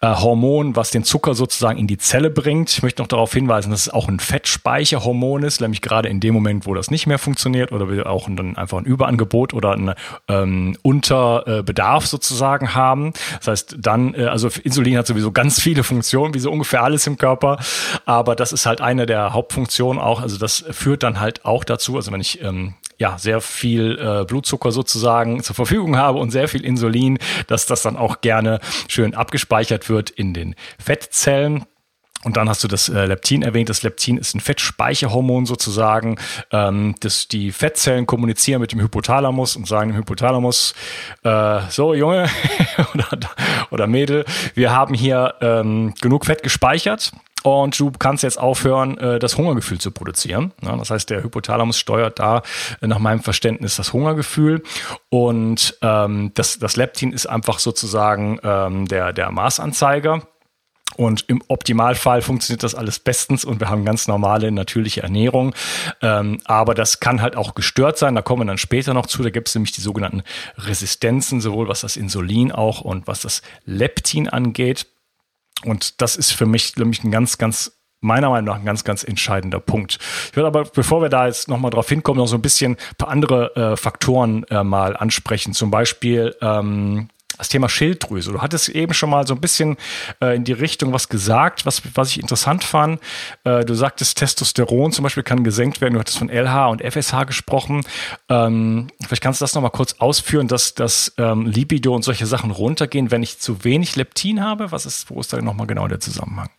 äh, 0.00 0.06
Hormon, 0.06 0.74
was 0.74 0.90
den 0.90 1.04
Zucker 1.04 1.34
sozusagen 1.34 1.78
in 1.78 1.86
die 1.86 1.98
Zelle 1.98 2.30
bringt. 2.30 2.70
Ich 2.70 2.82
möchte 2.82 3.02
noch 3.02 3.08
darauf 3.08 3.32
hinweisen, 3.34 3.70
dass 3.70 3.82
es 3.82 3.92
auch 3.92 4.08
ein 4.08 4.18
Fettspeicherhormon 4.18 5.42
ist, 5.42 5.60
nämlich 5.60 5.82
gerade 5.82 6.08
in 6.08 6.20
dem 6.20 6.32
Moment, 6.32 6.66
wo 6.66 6.72
das 6.72 6.90
nicht 6.90 7.06
mehr 7.06 7.18
funktioniert 7.18 7.72
oder 7.72 7.90
wir 7.90 8.06
auch 8.08 8.26
dann 8.30 8.56
einfach 8.56 8.78
ein 8.78 8.86
Überangebot 8.86 9.52
oder 9.52 9.72
ein 9.72 9.94
ähm, 10.28 10.78
Unterbedarf 10.80 12.06
sozusagen 12.06 12.74
haben. 12.74 13.12
Das 13.40 13.48
heißt, 13.48 13.76
dann, 13.78 14.14
äh, 14.14 14.24
also 14.24 14.48
Insulin 14.62 14.96
hat 14.96 15.06
sowieso 15.06 15.30
ganz 15.30 15.60
viele 15.60 15.84
Funktionen, 15.84 16.32
wie 16.32 16.38
so 16.38 16.50
ungefähr 16.50 16.82
alles 16.82 17.06
im 17.06 17.18
Körper, 17.18 17.58
aber 18.06 18.34
das 18.34 18.52
ist 18.52 18.64
halt 18.64 18.80
eine 18.80 19.04
der 19.04 19.34
Hauptfunktionen 19.34 20.00
auch. 20.00 20.22
Also 20.22 20.38
das 20.38 20.64
führt 20.70 21.02
dann 21.02 21.20
halt 21.20 21.44
auch 21.44 21.64
dazu, 21.64 21.96
also 21.96 22.10
wenn 22.12 22.20
ich 22.22 22.42
ähm, 22.42 22.74
ja 22.98 23.18
sehr 23.18 23.40
viel 23.40 23.98
äh, 23.98 24.24
Blutzucker 24.24 24.72
sozusagen 24.72 25.42
zur 25.42 25.54
Verfügung 25.54 25.96
habe 25.96 26.18
und 26.18 26.30
sehr 26.30 26.48
viel 26.48 26.64
Insulin, 26.64 27.18
dass 27.46 27.66
das 27.66 27.82
dann 27.82 27.96
auch 27.96 28.20
gerne 28.20 28.60
schön 28.88 29.14
abgespeichert 29.14 29.88
wird 29.88 30.10
in 30.10 30.34
den 30.34 30.54
Fettzellen. 30.78 31.64
Und 32.24 32.38
dann 32.38 32.48
hast 32.48 32.64
du 32.64 32.68
das 32.68 32.88
äh, 32.88 33.04
Leptin 33.04 33.42
erwähnt. 33.42 33.68
Das 33.68 33.82
Leptin 33.82 34.16
ist 34.16 34.34
ein 34.34 34.40
Fettspeicherhormon 34.40 35.44
sozusagen. 35.44 36.16
Ähm, 36.50 36.94
das, 37.00 37.28
die 37.28 37.52
Fettzellen 37.52 38.06
kommunizieren 38.06 38.62
mit 38.62 38.72
dem 38.72 38.80
Hypothalamus 38.80 39.56
und 39.56 39.68
sagen 39.68 39.90
dem 39.90 39.98
Hypothalamus, 39.98 40.74
äh, 41.22 41.60
so 41.68 41.92
Junge 41.92 42.30
oder, 42.94 43.08
oder 43.70 43.86
Mädel, 43.86 44.24
wir 44.54 44.72
haben 44.72 44.94
hier 44.94 45.34
ähm, 45.42 45.92
genug 46.00 46.24
Fett 46.24 46.42
gespeichert 46.42 47.12
und 47.44 47.78
du 47.78 47.92
kannst 47.92 48.22
jetzt 48.22 48.38
aufhören, 48.38 48.96
äh, 48.96 49.18
das 49.18 49.36
Hungergefühl 49.36 49.78
zu 49.78 49.90
produzieren. 49.90 50.52
das 50.62 50.90
heißt, 50.90 51.10
der 51.10 51.22
Hypothalamus 51.22 51.78
steuert 51.78 52.18
da 52.18 52.42
äh, 52.80 52.86
nach 52.86 52.98
meinem 52.98 53.20
Verständnis 53.20 53.76
das 53.76 53.92
Hungergefühl 53.92 54.62
und 55.10 55.76
ähm, 55.82 56.32
das, 56.34 56.58
das 56.58 56.76
Leptin 56.76 57.12
ist 57.12 57.26
einfach 57.26 57.58
sozusagen 57.58 58.40
ähm, 58.42 58.88
der, 58.88 59.12
der 59.12 59.30
Maßanzeiger. 59.30 60.22
Und 60.96 61.24
im 61.26 61.42
Optimalfall 61.48 62.22
funktioniert 62.22 62.62
das 62.62 62.76
alles 62.76 63.00
bestens 63.00 63.44
und 63.44 63.58
wir 63.58 63.68
haben 63.68 63.84
ganz 63.84 64.06
normale, 64.06 64.52
natürliche 64.52 65.02
Ernährung. 65.02 65.54
Ähm, 66.00 66.38
aber 66.44 66.74
das 66.74 67.00
kann 67.00 67.20
halt 67.20 67.36
auch 67.36 67.54
gestört 67.54 67.98
sein. 67.98 68.14
Da 68.14 68.22
kommen 68.22 68.42
wir 68.42 68.46
dann 68.46 68.58
später 68.58 68.94
noch 68.94 69.06
zu. 69.06 69.22
Da 69.22 69.30
gibt 69.30 69.48
es 69.48 69.54
nämlich 69.56 69.72
die 69.72 69.80
sogenannten 69.80 70.22
Resistenzen, 70.56 71.40
sowohl 71.40 71.68
was 71.68 71.80
das 71.80 71.96
Insulin 71.96 72.52
auch 72.52 72.80
und 72.80 73.08
was 73.08 73.20
das 73.20 73.42
Leptin 73.64 74.28
angeht. 74.28 74.86
Und 75.64 76.00
das 76.00 76.16
ist 76.16 76.32
für 76.32 76.46
mich, 76.46 76.76
nämlich 76.76 77.04
ein 77.04 77.10
ganz, 77.10 77.38
ganz 77.38 77.72
meiner 78.00 78.28
Meinung 78.28 78.44
nach 78.44 78.58
ein 78.60 78.66
ganz, 78.66 78.84
ganz 78.84 79.02
entscheidender 79.02 79.60
Punkt. 79.60 79.98
Ich 80.30 80.36
würde 80.36 80.46
aber, 80.46 80.64
bevor 80.64 81.00
wir 81.00 81.08
da 81.08 81.26
jetzt 81.26 81.48
nochmal 81.48 81.70
drauf 81.70 81.88
hinkommen, 81.88 82.18
noch 82.18 82.28
so 82.28 82.36
ein 82.36 82.42
bisschen 82.42 82.72
ein 82.72 82.96
paar 82.98 83.08
andere 83.08 83.56
äh, 83.56 83.76
Faktoren 83.76 84.44
äh, 84.50 84.62
mal 84.62 84.96
ansprechen. 84.96 85.54
Zum 85.54 85.70
Beispiel 85.70 86.36
ähm, 86.42 87.08
das 87.38 87.48
Thema 87.48 87.68
Schilddrüse. 87.68 88.32
Du 88.32 88.42
hattest 88.42 88.68
eben 88.68 88.94
schon 88.94 89.10
mal 89.10 89.26
so 89.26 89.34
ein 89.34 89.40
bisschen 89.40 89.76
äh, 90.20 90.36
in 90.36 90.44
die 90.44 90.52
Richtung 90.52 90.92
was 90.92 91.08
gesagt, 91.08 91.66
was, 91.66 91.82
was 91.94 92.10
ich 92.10 92.20
interessant 92.20 92.64
fand. 92.64 93.00
Äh, 93.44 93.64
du 93.64 93.74
sagtest, 93.74 94.18
Testosteron 94.18 94.92
zum 94.92 95.02
Beispiel 95.02 95.22
kann 95.22 95.44
gesenkt 95.44 95.80
werden. 95.80 95.94
Du 95.94 96.00
hattest 96.00 96.18
von 96.18 96.28
LH 96.28 96.68
und 96.68 96.82
FSH 96.82 97.24
gesprochen. 97.26 97.82
Ähm, 98.28 98.88
vielleicht 99.04 99.22
kannst 99.22 99.40
du 99.40 99.44
das 99.44 99.54
nochmal 99.54 99.70
kurz 99.70 99.94
ausführen, 99.98 100.48
dass 100.48 100.74
das 100.74 101.12
ähm, 101.18 101.46
Libido 101.46 101.94
und 101.94 102.02
solche 102.02 102.26
Sachen 102.26 102.50
runtergehen, 102.50 103.10
wenn 103.10 103.22
ich 103.22 103.38
zu 103.38 103.64
wenig 103.64 103.96
Leptin 103.96 104.42
habe. 104.42 104.72
Was 104.72 104.86
ist, 104.86 105.10
wo 105.10 105.20
ist 105.20 105.32
da 105.32 105.40
nochmal 105.40 105.66
genau 105.66 105.88
der 105.88 106.00
Zusammenhang? 106.00 106.50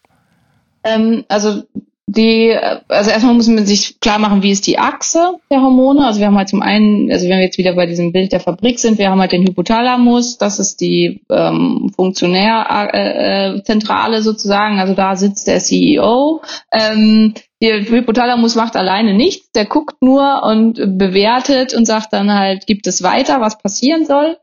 Ähm, 0.84 1.25
also 1.27 1.63
die, 2.07 2.55
also 2.88 3.09
erstmal 3.09 3.33
muss 3.33 3.47
man 3.47 3.65
sich 3.65 4.00
klar 4.00 4.19
machen, 4.19 4.43
wie 4.43 4.51
ist 4.51 4.67
die 4.67 4.77
Achse 4.77 5.39
der 5.50 5.62
Hormone. 5.62 6.05
Also 6.05 6.19
wir 6.19 6.27
haben 6.27 6.38
halt 6.38 6.50
zum 6.50 6.62
einen, 6.62 7.12
also 7.12 7.27
wenn 7.27 7.38
wir 7.38 7.45
jetzt 7.45 7.57
wieder 7.57 7.74
bei 7.74 7.88
diesem 7.88 8.12
Bild 8.12 8.31
der 8.31 8.39
Fabrik 8.39 8.77
sind, 8.77 9.00
wir 9.00 9.09
haben 9.09 9.19
halt 9.19 9.31
den 9.31 9.47
Hypothalamus, 9.47 10.38
das 10.38 10.59
ist 10.59 10.81
die 10.81 11.21
ähm, 11.31 11.91
Funktionärzentrale 11.95 14.17
äh, 14.17 14.21
sozusagen, 14.21 14.79
also 14.79 14.93
da 14.93 15.15
sitzt 15.15 15.47
der 15.47 15.57
CEO. 15.59 16.43
Ähm, 16.71 17.33
der 17.62 17.79
Hypothalamus 17.81 18.55
macht 18.55 18.75
alleine 18.75 19.15
nichts, 19.15 19.51
der 19.53 19.65
guckt 19.65 19.95
nur 20.01 20.43
und 20.43 21.00
bewertet 21.00 21.74
und 21.74 21.85
sagt 21.85 22.13
dann 22.13 22.31
halt, 22.31 22.67
gibt 22.67 22.85
es 22.85 23.01
weiter, 23.01 23.41
was 23.41 23.57
passieren 23.57 24.05
soll 24.05 24.38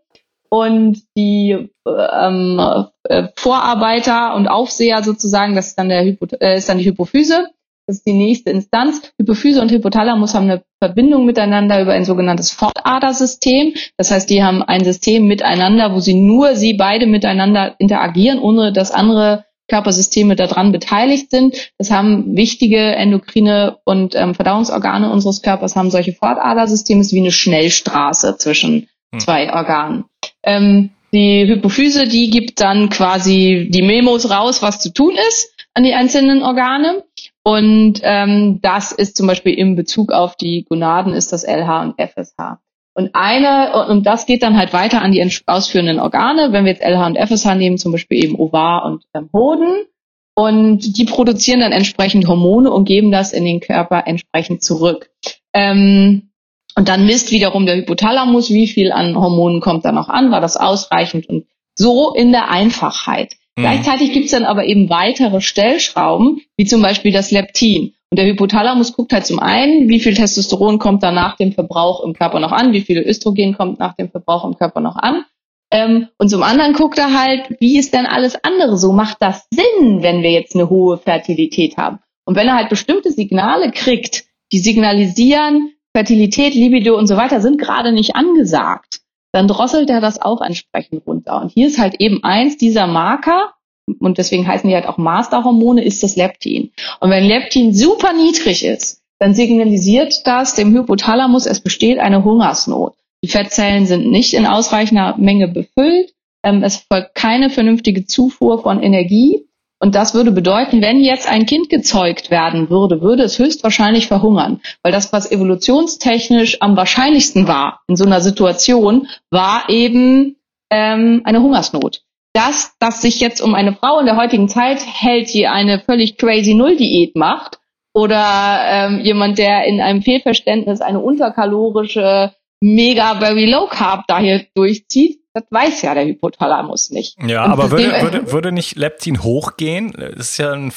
und 0.49 1.03
die 1.17 1.71
ähm, 1.87 2.89
äh, 3.05 3.29
Vorarbeiter 3.37 4.35
und 4.35 4.49
Aufseher 4.49 5.03
sozusagen, 5.03 5.55
das 5.55 5.69
ist 5.69 5.79
dann 5.79 5.89
der 5.89 6.05
Hypo, 6.05 6.27
äh, 6.41 6.57
ist 6.57 6.69
dann 6.69 6.79
die 6.79 6.85
Hypophyse. 6.85 7.49
Das 7.87 7.97
ist 7.97 8.07
die 8.07 8.13
nächste 8.13 8.51
Instanz. 8.51 9.03
Hypophyse 9.19 9.61
und 9.61 9.73
Hypothalamus 9.73 10.35
haben 10.35 10.49
eine 10.49 10.63
Verbindung 10.81 11.27
miteinander 11.27 11.83
über 11.83 11.93
ein 11.93 12.05
sogenanntes 12.05 12.53
Fortadersystem. 12.53 13.75
Das 13.97 14.13
heißt, 14.13 14.31
die 14.31 14.45
haben 14.45 14.63
ein 14.63 14.85
System 14.85 15.27
miteinander, 15.27 15.93
wo 15.93 15.99
sie 15.99 16.15
nur 16.15 16.55
sie 16.55 16.75
beide 16.75 17.07
miteinander 17.07 17.75
interagieren, 17.79 18.39
ohne 18.39 18.73
dass 18.73 18.93
andere 18.93 19.47
Körpersysteme 19.69 20.37
daran 20.37 20.71
beteiligt 20.71 21.31
sind. 21.31 21.73
Das 21.79 21.91
haben 21.91 22.37
wichtige 22.37 22.79
endokrine 22.79 23.79
und 23.85 24.15
ähm, 24.15 24.35
Verdauungsorgane 24.35 25.11
unseres 25.11 25.43
Körpers 25.43 25.75
haben 25.77 25.91
solche 25.91 26.13
Fortadersysteme, 26.13 27.01
ist 27.01 27.13
wie 27.13 27.21
eine 27.21 27.33
Schnellstraße 27.33 28.37
zwischen 28.37 28.89
hm. 29.13 29.21
zwei 29.21 29.53
Organen. 29.53 30.05
Ähm, 30.45 30.91
die 31.13 31.47
Hypophyse, 31.47 32.09
die 32.09 32.31
gibt 32.31 32.61
dann 32.61 32.89
quasi 32.89 33.69
die 33.71 33.83
Memos 33.83 34.31
raus, 34.31 34.63
was 34.63 34.81
zu 34.81 34.93
tun 34.93 35.15
ist 35.29 35.55
an 35.75 35.85
die 35.85 35.95
einzelnen 35.95 36.43
Organe. 36.43 37.05
Und 37.45 38.01
ähm, 38.03 38.61
das 38.63 38.93
ist 38.93 39.17
zum 39.17 39.27
Beispiel 39.27 39.55
im 39.55 39.75
Bezug 39.75 40.13
auf 40.13 40.37
die 40.37 40.65
Gonaden 40.69 41.13
ist 41.13 41.33
das 41.33 41.45
LH 41.45 41.83
und 41.83 42.01
FSH. 42.01 42.59
Und 42.95 43.11
eine, 43.15 43.87
und 43.89 44.07
das 44.07 44.27
geht 44.27 44.43
dann 44.43 44.57
halt 44.57 44.73
weiter 44.73 45.01
an 45.01 45.13
die 45.13 45.27
ausführenden 45.47 45.99
Organe. 45.99 46.53
Wenn 46.53 46.65
wir 46.65 46.73
jetzt 46.73 46.85
LH 46.85 47.07
und 47.07 47.19
FSH 47.19 47.55
nehmen, 47.55 47.79
zum 47.79 47.93
Beispiel 47.93 48.23
eben 48.23 48.37
Ovar 48.37 48.85
und 48.85 49.05
ähm, 49.15 49.31
Hoden. 49.33 49.87
Und 50.35 50.97
die 50.97 51.05
produzieren 51.05 51.61
dann 51.61 51.73
entsprechend 51.73 52.27
Hormone 52.27 52.71
und 52.71 52.85
geben 52.85 53.11
das 53.11 53.33
in 53.33 53.45
den 53.45 53.61
Körper 53.61 54.07
entsprechend 54.07 54.63
zurück. 54.63 55.11
Ähm, 55.53 56.32
und 56.77 56.89
dann 56.89 57.07
misst 57.07 57.31
wiederum 57.31 57.67
der 57.67 57.77
Hypothalamus, 57.77 58.51
wie 58.51 58.67
viel 58.67 58.93
an 58.93 59.17
Hormonen 59.17 59.61
kommt 59.61 59.85
da 59.85 59.93
noch 59.93 60.09
an, 60.09 60.31
war 60.31 60.41
das 60.41 60.57
ausreichend 60.57 61.29
und 61.29 61.47
so 61.75 62.15
in 62.15 62.33
der 62.33 62.51
Einfachheit. 62.51 63.35
Mhm. 63.57 63.63
Gleichzeitig 63.63 64.13
gibt's 64.13 64.33
dann 64.33 64.45
aber 64.45 64.65
eben 64.65 64.89
weitere 64.89 65.41
Stellschrauben, 65.41 66.41
wie 66.57 66.65
zum 66.65 66.83
Beispiel 66.83 67.13
das 67.13 67.31
Leptin. 67.31 67.95
Und 68.11 68.19
der 68.19 68.27
Hypothalamus 68.27 68.93
guckt 68.93 69.13
halt 69.13 69.27
zum 69.27 69.39
einen, 69.39 69.89
wie 69.89 70.01
viel 70.01 70.15
Testosteron 70.15 70.79
kommt 70.79 71.03
da 71.03 71.13
nach 71.13 71.37
dem 71.37 71.53
Verbrauch 71.53 72.05
im 72.05 72.13
Körper 72.13 72.41
noch 72.41 72.53
an, 72.53 72.73
wie 72.73 72.83
viel 72.83 72.99
Östrogen 72.99 73.57
kommt 73.57 73.79
nach 73.79 73.95
dem 73.95 74.11
Verbrauch 74.11 74.45
im 74.45 74.57
Körper 74.57 74.81
noch 74.81 74.97
an. 74.97 75.25
Ähm, 75.71 76.09
und 76.19 76.29
zum 76.29 76.43
anderen 76.43 76.75
guckt 76.75 76.99
er 76.99 77.19
halt, 77.19 77.57
wie 77.59 77.79
ist 77.79 77.95
denn 77.95 78.05
alles 78.05 78.37
andere 78.45 78.77
so? 78.77 78.93
Macht 78.93 79.17
das 79.21 79.47
Sinn, 79.51 80.03
wenn 80.03 80.23
wir 80.23 80.31
jetzt 80.31 80.55
eine 80.55 80.69
hohe 80.69 80.99
Fertilität 80.99 81.79
haben? 81.79 82.01
Und 82.27 82.37
wenn 82.37 82.49
er 82.49 82.57
halt 82.57 82.69
bestimmte 82.69 83.11
Signale 83.11 83.73
kriegt, 83.73 84.25
die 84.53 84.59
signalisieren, 84.59 85.73
Fertilität, 85.95 86.55
Libido 86.55 86.97
und 86.97 87.07
so 87.07 87.17
weiter 87.17 87.41
sind 87.41 87.59
gerade 87.59 87.93
nicht 87.93 88.17
angesagt, 88.17 89.01
dann 89.33 89.49
drosselt 89.49 89.91
er 89.91 90.01
das 90.01 90.21
auch 90.21 90.41
entsprechend 90.41 91.07
runter. 91.07 91.41
Und 91.41 91.51
hier 91.53 91.67
ist 91.67 91.79
halt 91.79 92.01
eben 92.01 92.23
eins 92.23 92.57
dieser 92.57 92.87
Marker, 92.87 93.53
und 93.99 94.19
deswegen 94.19 94.47
heißen 94.47 94.69
die 94.69 94.75
halt 94.75 94.87
auch 94.87 94.99
Masterhormone, 94.99 95.85
ist 95.85 96.03
das 96.03 96.17
Leptin. 96.17 96.71
Und 97.01 97.11
wenn 97.11 97.25
Leptin 97.25 97.75
super 97.75 98.13
niedrig 98.13 98.65
ist, 98.65 99.03
dann 99.19 99.35
signalisiert 99.35 100.27
das 100.27 100.55
dem 100.55 100.75
Hypothalamus, 100.75 101.47
es 101.47 101.61
besteht 101.61 101.99
eine 101.99 102.25
Hungersnot. 102.25 102.95
Die 103.25 103.29
Fettzellen 103.29 103.87
sind 103.87 104.11
nicht 104.11 104.35
in 104.35 104.47
ausreichender 104.47 105.17
Menge 105.17 105.49
befüllt. 105.49 106.13
Ähm, 106.43 106.63
es 106.65 106.77
folgt 106.77 107.15
keine 107.15 107.51
vernünftige 107.51 108.05
Zufuhr 108.05 108.63
von 108.63 108.83
Energie. 108.83 109.47
Und 109.83 109.97
das 109.97 110.15
würde 110.15 110.31
bedeuten, 110.31 110.81
wenn 110.81 111.01
jetzt 111.01 111.29
ein 111.29 111.45
Kind 111.45 111.69
gezeugt 111.69 112.31
werden 112.31 112.71
würde, 112.71 113.01
würde 113.01 113.25
es 113.25 113.41
höchstwahrscheinlich 113.41 114.07
verhungern. 114.07 114.61
Weil 114.85 114.93
das, 114.93 115.13
was 115.13 115.29
evolutionstechnisch 115.29 116.63
am 116.63 116.77
wahrscheinlichsten 116.77 117.49
war 117.49 117.81
in 117.89 117.97
so 117.97 118.05
einer 118.05 118.21
Situation, 118.21 119.09
war 119.31 119.69
eben 119.69 120.37
ähm, 120.71 121.23
eine 121.25 121.43
Hungersnot. 121.43 122.03
Dass 122.33 122.77
das 122.79 123.03
sich 123.03 123.19
jetzt 123.19 123.41
um 123.41 123.57
eine 123.57 123.73
Frau 123.73 123.99
in 123.99 124.07
der 124.07 124.17
heutigen 124.17 124.49
Zeit 124.49 124.79
hält, 124.87 125.35
die 125.35 125.49
eine 125.49 125.81
völlig 125.81 126.17
crazy 126.17 126.55
Null-Diät 126.55 127.17
macht, 127.17 127.59
oder 127.93 128.61
ähm, 128.65 129.01
jemand, 129.01 129.37
der 129.39 129.65
in 129.65 129.81
einem 129.81 130.03
Fehlverständnis 130.03 130.81
eine 130.81 131.01
unterkalorische 131.01 132.33
mega 132.63 133.19
very 133.19 133.51
low 133.51 133.67
carb 133.67 134.07
Diet 134.07 134.49
durchzieht, 134.55 135.21
das 135.35 135.45
weiß 135.51 135.83
ja 135.83 135.95
der 135.95 136.07
Hypothalamus 136.07 136.91
nicht. 136.91 137.17
Ja, 137.27 137.45
Und 137.45 137.53
aber 137.53 137.71
würde, 137.71 138.03
würde, 138.03 138.33
würde 138.33 138.53
nicht 138.53 138.77
Leptin 138.77 139.23
hochgehen? 139.23 139.93
Das 139.93 140.31
ist 140.31 140.39
ja 140.39 140.53
ein 140.53 140.73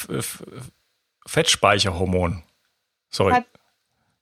Fettspeicherhormon. 1.26 2.42
Sorry. 3.10 3.34
Hat, 3.34 3.46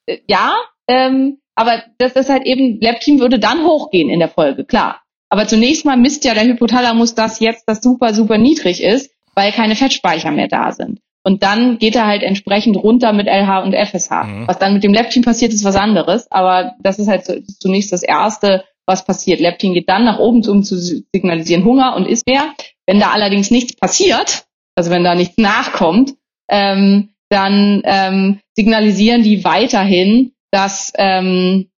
äh, 0.07 0.19
ja, 0.29 0.57
ähm, 0.89 1.39
aber 1.55 1.83
das 1.99 2.13
ist 2.13 2.29
halt 2.29 2.45
eben, 2.45 2.81
Leptin 2.81 3.21
würde 3.21 3.39
dann 3.39 3.65
hochgehen 3.65 4.11
in 4.11 4.19
der 4.19 4.29
Folge, 4.29 4.65
klar. 4.65 5.01
Aber 5.29 5.47
zunächst 5.47 5.85
mal 5.85 5.97
misst 5.97 6.25
ja 6.25 6.35
der 6.35 6.45
Hypothalamus, 6.45 7.15
dass 7.15 7.41
jetzt 7.41 7.65
das 7.67 7.81
super, 7.81 8.13
super 8.13 8.39
niedrig 8.39 8.83
ist, 8.83 9.11
weil 9.35 9.53
keine 9.53 9.77
Fettspeicher 9.77 10.31
mehr 10.31 10.49
da 10.49 10.73
sind. 10.73 11.01
Und 11.27 11.43
dann 11.43 11.79
geht 11.79 11.97
er 11.97 12.07
halt 12.07 12.23
entsprechend 12.23 12.77
runter 12.77 13.13
mit 13.15 13.27
LH 13.27 13.61
und 13.61 13.75
FSH. 13.75 14.25
Mhm. 14.25 14.47
Was 14.47 14.59
dann 14.59 14.75
mit 14.75 14.85
dem 14.85 14.93
Leptin 14.93 15.23
passiert, 15.23 15.53
ist 15.53 15.65
was 15.65 15.75
anderes. 15.75 16.31
Aber 16.31 16.75
das 16.81 16.99
ist 16.99 17.09
halt 17.09 17.25
zunächst 17.59 17.93
das 17.93 18.03
Erste, 18.03 18.65
was 18.87 19.07
passiert. 19.07 19.41
Leptin 19.41 19.73
geht 19.73 19.89
dann 19.89 20.05
nach 20.05 20.19
oben, 20.19 20.47
um 20.47 20.63
zu 20.63 20.77
signalisieren 20.77 21.65
Hunger 21.65 21.97
und 21.97 22.07
isst 22.07 22.27
mehr. 22.27 22.53
Wenn 22.87 23.01
da 23.01 23.13
allerdings 23.13 23.51
nichts 23.51 23.75
passiert, 23.75 24.45
also 24.75 24.91
wenn 24.91 25.03
da 25.03 25.15
nichts 25.15 25.39
nachkommt, 25.39 26.13
ähm, 26.51 27.11
dann 27.31 27.81
ähm, 27.85 28.41
signalisieren 28.55 29.23
die 29.23 29.45
weiterhin, 29.45 30.33
dass 30.51 30.93
ähm, 30.97 31.71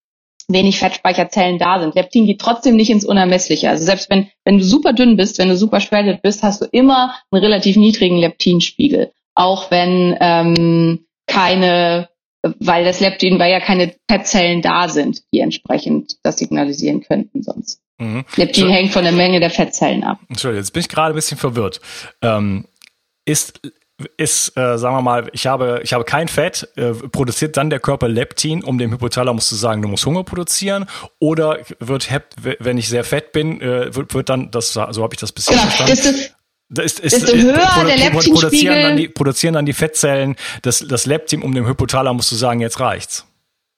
wenig 0.47 0.79
Fettspeicherzellen 0.79 1.59
da 1.59 1.79
sind. 1.79 1.95
Leptin 1.95 2.25
geht 2.25 2.41
trotzdem 2.41 2.75
nicht 2.75 2.89
ins 2.89 3.05
Unermessliche. 3.05 3.69
Also 3.69 3.85
selbst 3.85 4.09
wenn, 4.09 4.29
wenn 4.43 4.57
du 4.57 4.63
super 4.63 4.93
dünn 4.93 5.17
bist, 5.17 5.37
wenn 5.37 5.49
du 5.49 5.57
super 5.57 5.79
schwerlet 5.79 6.21
bist, 6.21 6.43
hast 6.43 6.61
du 6.61 6.65
immer 6.65 7.15
einen 7.31 7.43
relativ 7.43 7.77
niedrigen 7.77 8.17
Leptinspiegel. 8.17 9.11
Auch 9.35 9.69
wenn 9.69 10.15
ähm, 10.19 11.05
keine, 11.27 12.09
weil 12.59 12.85
das 12.85 12.99
Leptin, 12.99 13.39
weil 13.39 13.51
ja 13.51 13.59
keine 13.59 13.93
Fettzellen 14.09 14.61
da 14.61 14.87
sind, 14.87 15.21
die 15.33 15.39
entsprechend 15.39 16.13
das 16.23 16.37
signalisieren 16.37 17.01
könnten 17.01 17.43
sonst. 17.43 17.81
Mhm. 17.97 18.25
Leptin 18.35 18.69
hängt 18.69 18.91
von 18.91 19.03
der 19.03 19.13
Menge 19.13 19.39
der 19.39 19.49
Fettzellen 19.49 20.03
ab. 20.03 20.19
Entschuldigung, 20.29 20.63
jetzt 20.63 20.71
bin 20.71 20.81
ich 20.81 20.89
gerade 20.89 21.13
ein 21.13 21.15
bisschen 21.15 21.37
verwirrt. 21.37 21.79
Ähm, 22.21 22.65
ist 23.25 23.61
ist, 24.17 24.57
äh, 24.57 24.77
sagen 24.77 24.95
wir 24.95 25.01
mal, 25.01 25.29
ich 25.31 25.47
habe, 25.47 25.79
ich 25.83 25.93
habe 25.93 26.03
kein 26.03 26.27
Fett, 26.27 26.67
äh, 26.75 26.91
produziert 26.91 27.55
dann 27.55 27.69
der 27.69 27.79
Körper 27.79 28.09
Leptin, 28.09 28.63
um 28.63 28.77
dem 28.77 28.91
Hypothalamus 28.91 29.47
zu 29.47 29.55
sagen, 29.55 29.81
du 29.81 29.87
musst 29.87 30.05
Hunger 30.05 30.23
produzieren? 30.23 30.85
Oder 31.19 31.59
wird, 31.79 32.09
wenn 32.59 32.77
ich 32.77 32.89
sehr 32.89 33.05
fett 33.05 33.31
bin, 33.31 33.61
äh, 33.61 33.95
wird, 33.95 34.13
wird 34.13 34.29
dann, 34.29 34.51
das, 34.51 34.73
so 34.73 34.81
habe 34.81 35.13
ich 35.13 35.19
das 35.19 35.31
bisher 35.31 35.55
genau. 35.55 35.69
verstanden. 35.69 35.93
Ist, 35.93 36.35
ist, 36.69 37.03
desto 37.03 37.35
höher 37.35 37.53
produ 37.53 37.87
der 37.87 37.97
Leptinspiegel 37.97 38.33
produzieren 38.33 38.81
dann, 38.81 38.97
die, 38.97 39.07
produzieren 39.07 39.53
dann 39.53 39.65
die 39.65 39.73
Fettzellen 39.73 40.35
das, 40.61 40.79
das 40.79 41.05
Leptin, 41.05 41.41
um 41.41 41.53
dem 41.53 41.67
Hypothalamus 41.67 42.27
zu 42.27 42.35
sagen, 42.35 42.59
jetzt 42.59 42.79
reicht's. 42.79 43.27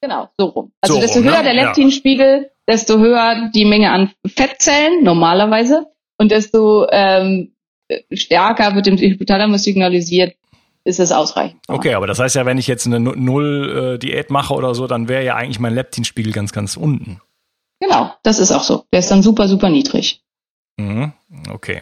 Genau, 0.01 0.29
so 0.37 0.45
rum. 0.45 0.71
Also 0.81 0.95
so 0.95 1.01
desto 1.01 1.19
rum, 1.19 1.27
höher 1.27 1.39
ne? 1.39 1.43
der 1.43 1.53
Leptinspiegel, 1.53 2.43
ja. 2.43 2.49
desto 2.67 2.99
höher 2.99 3.49
die 3.53 3.65
Menge 3.65 3.91
an 3.91 4.11
Fettzellen 4.25 5.03
normalerweise 5.03 5.87
und 6.17 6.31
desto 6.31 6.87
ähm, 6.91 7.53
stärker 8.11 8.75
wird 8.75 8.85
dem 8.85 8.97
Hypothalamus 8.97 9.63
signalisiert, 9.63 10.35
ist 10.83 10.99
es 10.99 11.11
ausreichend. 11.11 11.61
Okay, 11.67 11.93
aber 11.93 12.07
das 12.07 12.19
heißt 12.19 12.35
ja, 12.35 12.45
wenn 12.45 12.57
ich 12.57 12.67
jetzt 12.67 12.85
eine 12.85 12.99
Null-Diät 12.99 14.29
mache 14.29 14.53
oder 14.53 14.73
so, 14.73 14.87
dann 14.87 15.09
wäre 15.09 15.25
ja 15.25 15.35
eigentlich 15.35 15.59
mein 15.59 15.73
Leptinspiegel 15.73 16.31
ganz, 16.31 16.53
ganz 16.53 16.77
unten. 16.77 17.21
Genau, 17.79 18.13
das 18.23 18.39
ist 18.39 18.51
auch 18.51 18.63
so. 18.63 18.85
Der 18.91 18.99
ist 18.99 19.11
dann 19.11 19.21
super, 19.21 19.47
super 19.47 19.69
niedrig. 19.69 20.21
Mhm, 20.77 21.13
okay. 21.51 21.81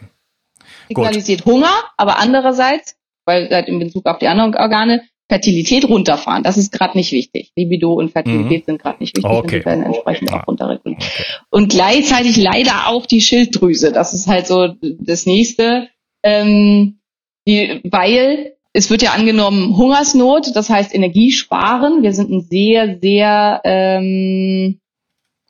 Signalisiert 0.88 1.44
Gut. 1.44 1.54
Hunger, 1.54 1.74
aber 1.98 2.20
andererseits, 2.20 2.96
weil 3.25 3.50
halt 3.50 3.68
in 3.68 3.80
Bezug 3.80 4.06
auf 4.06 4.20
die 4.20 4.27
anderen 4.27 4.56
Organe, 4.56 5.04
Fertilität 5.27 5.89
runterfahren. 5.89 6.44
Das 6.44 6.56
ist 6.56 6.72
gerade 6.72 6.96
nicht 6.96 7.12
wichtig. 7.12 7.51
Libido 7.56 7.94
und 7.94 8.12
Fertilität 8.12 8.62
mhm. 8.62 8.65
sind 8.65 8.82
gerade 8.82 8.98
nicht 9.00 9.18
wichtig 9.18 9.32
okay. 9.32 9.58
und 9.58 9.65
werden 9.65 9.84
entsprechend 9.84 10.30
ja. 10.30 10.42
auch 10.42 10.48
runterreguliert. 10.48 11.01
Okay. 11.01 11.24
Und 11.50 11.72
gleichzeitig 11.72 12.38
leider 12.38 12.88
auch 12.88 13.08
die 13.08 13.21
Schilddrüse. 13.21 13.91
Das 13.91 14.13
ist 14.13 14.28
halt 14.28 14.45
so 14.45 14.76
das 15.00 15.26
nächste 15.26 15.89
ähm, 16.21 17.00
die, 17.48 17.82
weil 17.84 18.58
es 18.74 18.89
wird 18.89 19.04
ja 19.04 19.12
angenommen 19.12 19.78
Hungersnot, 19.78 20.56
das 20.56 20.69
heißt 20.69 20.93
Energie 20.93 21.32
sparen. 21.32 22.04
Wir 22.04 22.13
sind 22.13 22.30
ein 22.32 22.41
sehr, 22.41 23.00
sehr 23.00 23.62
ähm, 23.63 24.82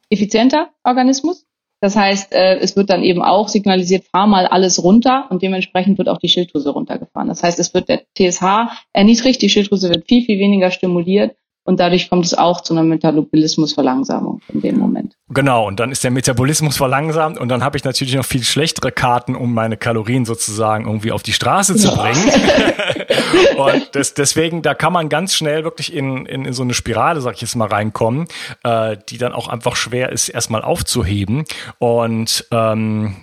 effizienter 0.09 0.69
Organismus. 0.83 1.44
Das 1.85 1.95
heißt, 1.95 2.33
äh, 2.33 2.57
es 2.57 2.75
wird 2.75 2.89
dann 2.89 3.03
eben 3.03 3.21
auch 3.21 3.47
signalisiert, 3.47 4.05
fahr 4.05 4.25
mal 4.25 4.47
alles 4.47 4.81
runter 4.81 5.27
und 5.29 5.43
dementsprechend 5.43 5.99
wird 5.99 6.09
auch 6.09 6.17
die 6.17 6.29
Schilddrüse 6.29 6.71
runtergefahren. 6.71 7.27
Das 7.27 7.43
heißt, 7.43 7.59
es 7.59 7.75
wird 7.75 7.89
der 7.89 8.01
TSH 8.17 8.71
erniedrigt, 8.91 9.39
die 9.43 9.49
Schilddrüse 9.49 9.91
wird 9.91 10.07
viel, 10.07 10.25
viel 10.25 10.39
weniger 10.39 10.71
stimuliert 10.71 11.35
und 11.65 11.79
dadurch 11.79 12.09
kommt 12.09 12.25
es 12.25 12.35
auch 12.35 12.61
zu 12.61 12.73
einer 12.73 12.83
Metabolismusverlangsamung 12.83 14.39
in 14.53 14.61
dem 14.61 14.77
Moment. 14.77 15.15
Genau, 15.29 15.67
und 15.67 15.79
dann 15.79 15.91
ist 15.91 16.03
der 16.03 16.11
Metabolismus 16.11 16.77
verlangsamt 16.77 17.39
und 17.39 17.49
dann 17.49 17.63
habe 17.63 17.75
ich 17.77 17.83
natürlich 17.83 18.13
noch 18.13 18.23
viel 18.25 18.43
schlechtere 18.43 18.91
Karten, 18.91 19.35
um 19.35 19.55
meine 19.55 19.75
Kalorien 19.75 20.25
sozusagen 20.25 20.85
irgendwie 20.85 21.11
auf 21.11 21.23
die 21.23 21.33
Straße 21.33 21.75
zu 21.75 21.91
bringen. 21.95 22.29
und 23.57 23.89
das, 23.93 24.13
deswegen, 24.13 24.61
da 24.61 24.75
kann 24.75 24.93
man 24.93 25.09
ganz 25.09 25.33
schnell 25.33 25.63
wirklich 25.63 25.91
in, 25.91 26.27
in, 26.27 26.45
in 26.45 26.53
so 26.53 26.61
eine 26.61 26.75
Spirale, 26.75 27.21
sag 27.21 27.33
ich 27.33 27.41
jetzt 27.41 27.55
mal, 27.55 27.67
reinkommen, 27.67 28.27
äh, 28.63 28.97
die 29.09 29.17
dann 29.17 29.33
auch 29.33 29.47
einfach 29.47 29.75
schwer 29.75 30.11
ist, 30.11 30.29
erstmal 30.29 30.61
aufzuheben. 30.61 31.45
Und 31.79 32.45
ähm, 32.51 33.15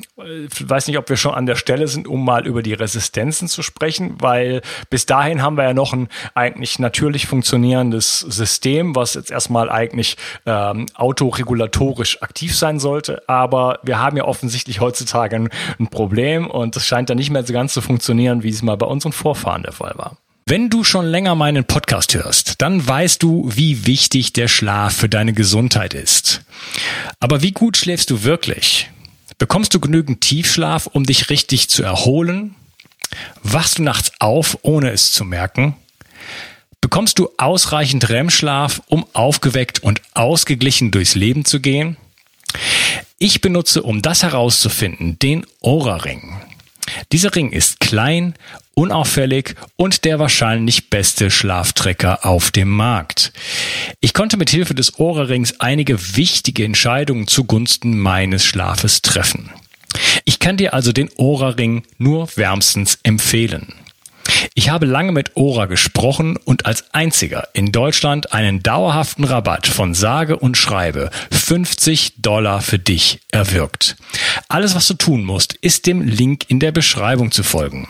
ich 0.51 0.69
weiß 0.69 0.89
nicht, 0.89 0.99
ob 0.99 1.09
wir 1.09 1.17
schon 1.17 1.35
an 1.35 1.47
der 1.47 1.57
Stelle 1.57 1.87
sind, 1.87 2.09
um 2.09 2.25
mal 2.25 2.49
über 2.49 2.65
die 2.65 2.75
Resistenzen 2.75 3.47
zu 3.47 3.63
sprechen, 3.63 4.17
weil 4.19 4.63
bis 4.91 5.07
dahin 5.07 5.41
haben 5.41 5.57
wir 5.57 5.65
ja 5.65 5.75
noch 5.75 5.93
ein 5.93 6.09
eigentlich 6.35 6.81
natürlich 6.81 7.29
funktionierendes 7.29 8.27
System, 8.33 8.97
was 8.97 9.15
jetzt 9.15 9.31
erstmal 9.31 9.71
eigentlich 9.71 10.17
ähm, 10.47 10.87
autoregulatorisch 10.95 12.23
aktiv 12.23 12.57
sein 12.57 12.81
sollte. 12.81 13.23
Aber 13.29 13.79
wir 13.83 13.99
haben 13.99 14.17
ja 14.17 14.25
offensichtlich 14.25 14.81
heutzutage 14.81 15.37
ein, 15.37 15.49
ein 15.79 15.89
Problem 15.89 16.51
und 16.51 16.77
es 16.77 16.87
scheint 16.87 17.11
da 17.11 17.15
nicht 17.15 17.31
mehr 17.31 17.45
so 17.45 17.53
ganz 17.53 17.73
zu 17.73 17.81
funktionieren, 17.81 18.43
wie 18.43 18.51
es 18.51 18.63
mal 18.63 18.77
bei 18.77 18.87
unseren 18.87 19.13
Vorfahren 19.13 19.63
der 19.63 19.73
Fall 19.73 19.93
war. 19.97 20.17
Wenn 20.45 20.71
du 20.71 20.83
schon 20.83 21.07
länger 21.07 21.37
meinen 21.37 21.65
Podcast 21.65 22.15
hörst, 22.15 22.61
dann 22.61 22.87
weißt 22.87 23.23
du, 23.23 23.49
wie 23.55 23.87
wichtig 23.87 24.33
der 24.33 24.49
Schlaf 24.49 24.95
für 24.95 25.09
deine 25.09 25.33
Gesundheit 25.33 25.95
ist. 25.95 26.43
Aber 27.21 27.43
wie 27.43 27.53
gut 27.53 27.77
schläfst 27.77 28.11
du 28.11 28.25
wirklich? 28.25 28.91
Bekommst 29.39 29.73
du 29.73 29.81
genügend 29.81 30.21
Tiefschlaf, 30.21 30.89
um 30.89 31.05
dich 31.05 31.31
richtig 31.31 31.71
zu 31.71 31.85
erholen? 31.85 32.57
Wachst 33.43 33.79
du 33.79 33.83
nachts 33.83 34.13
auf, 34.19 34.59
ohne 34.63 34.91
es 34.91 35.13
zu 35.13 35.25
merken? 35.25 35.77
Bekommst 36.83 37.19
du 37.19 37.31
ausreichend 37.39 38.11
REM-Schlaf, 38.11 38.83
um 38.89 39.07
aufgeweckt 39.15 39.83
und 39.83 40.03
ausgeglichen 40.13 40.91
durchs 40.91 41.15
Leben 41.15 41.47
zu 41.47 41.61
gehen? 41.61 41.97
Ich 43.19 43.41
benutze, 43.41 43.83
um 43.85 44.03
das 44.03 44.25
herauszufinden, 44.25 45.19
den 45.19 45.47
Aura-Ring. 45.63 46.35
Dieser 47.13 47.35
Ring 47.35 47.53
ist 47.53 47.79
klein, 47.81 48.35
unauffällig 48.75 49.55
und 49.77 50.05
der 50.05 50.19
wahrscheinlich 50.19 50.91
beste 50.91 51.31
Schlaftrecker 51.31 52.27
auf 52.27 52.51
dem 52.51 52.69
Markt. 52.69 53.33
Ich 54.01 54.13
konnte 54.13 54.37
mit 54.37 54.51
Hilfe 54.51 54.75
des 54.75 54.99
Aura-Rings 54.99 55.61
einige 55.61 56.17
wichtige 56.17 56.65
Entscheidungen 56.65 57.29
zugunsten 57.29 57.97
meines 57.97 58.45
Schlafes 58.45 59.03
treffen. 59.03 59.51
Ich 60.25 60.41
kann 60.41 60.57
dir 60.57 60.75
also 60.75 60.93
den 60.93 61.11
Aura-Ring 61.17 61.85
nur 61.99 62.29
wärmstens 62.37 62.99
empfehlen. 63.05 63.73
Ich 64.55 64.71
habe 64.71 64.87
lange 64.87 65.13
mit 65.13 65.33
Ora 65.37 65.67
gesprochen 65.67 66.37
und 66.37 66.67
als 66.67 66.93
einziger 66.93 67.49
in 67.55 67.73
Deutschland 67.73 68.33
einen 68.33 68.63
dauerhaften 68.63 69.25
Rabatt 69.25 69.67
von 69.67 69.95
sage 69.95 70.37
und 70.37 70.57
schreibe 70.57 71.11
50 71.31 72.15
Dollar 72.19 72.61
für 72.61 72.79
dich 72.79 73.21
erwirkt. 73.31 73.97
Alles, 74.49 74.75
was 74.75 74.87
du 74.89 74.95
tun 74.95 75.25
musst, 75.25 75.55
ist 75.55 75.87
dem 75.87 76.03
Link 76.03 76.45
in 76.49 76.61
der 76.61 76.73
Beschreibung 76.73 77.31
zu 77.31 77.43
folgen. 77.43 77.89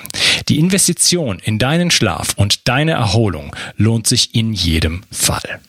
Die 0.49 0.59
Investition 0.59 1.41
in 1.41 1.59
deinen 1.59 1.91
Schlaf 1.91 2.29
und 2.37 2.69
deine 2.69 2.93
Erholung 2.93 3.55
lohnt 3.77 4.07
sich 4.07 4.35
in 4.35 4.53
jedem 4.53 5.03
Fall. 5.11 5.61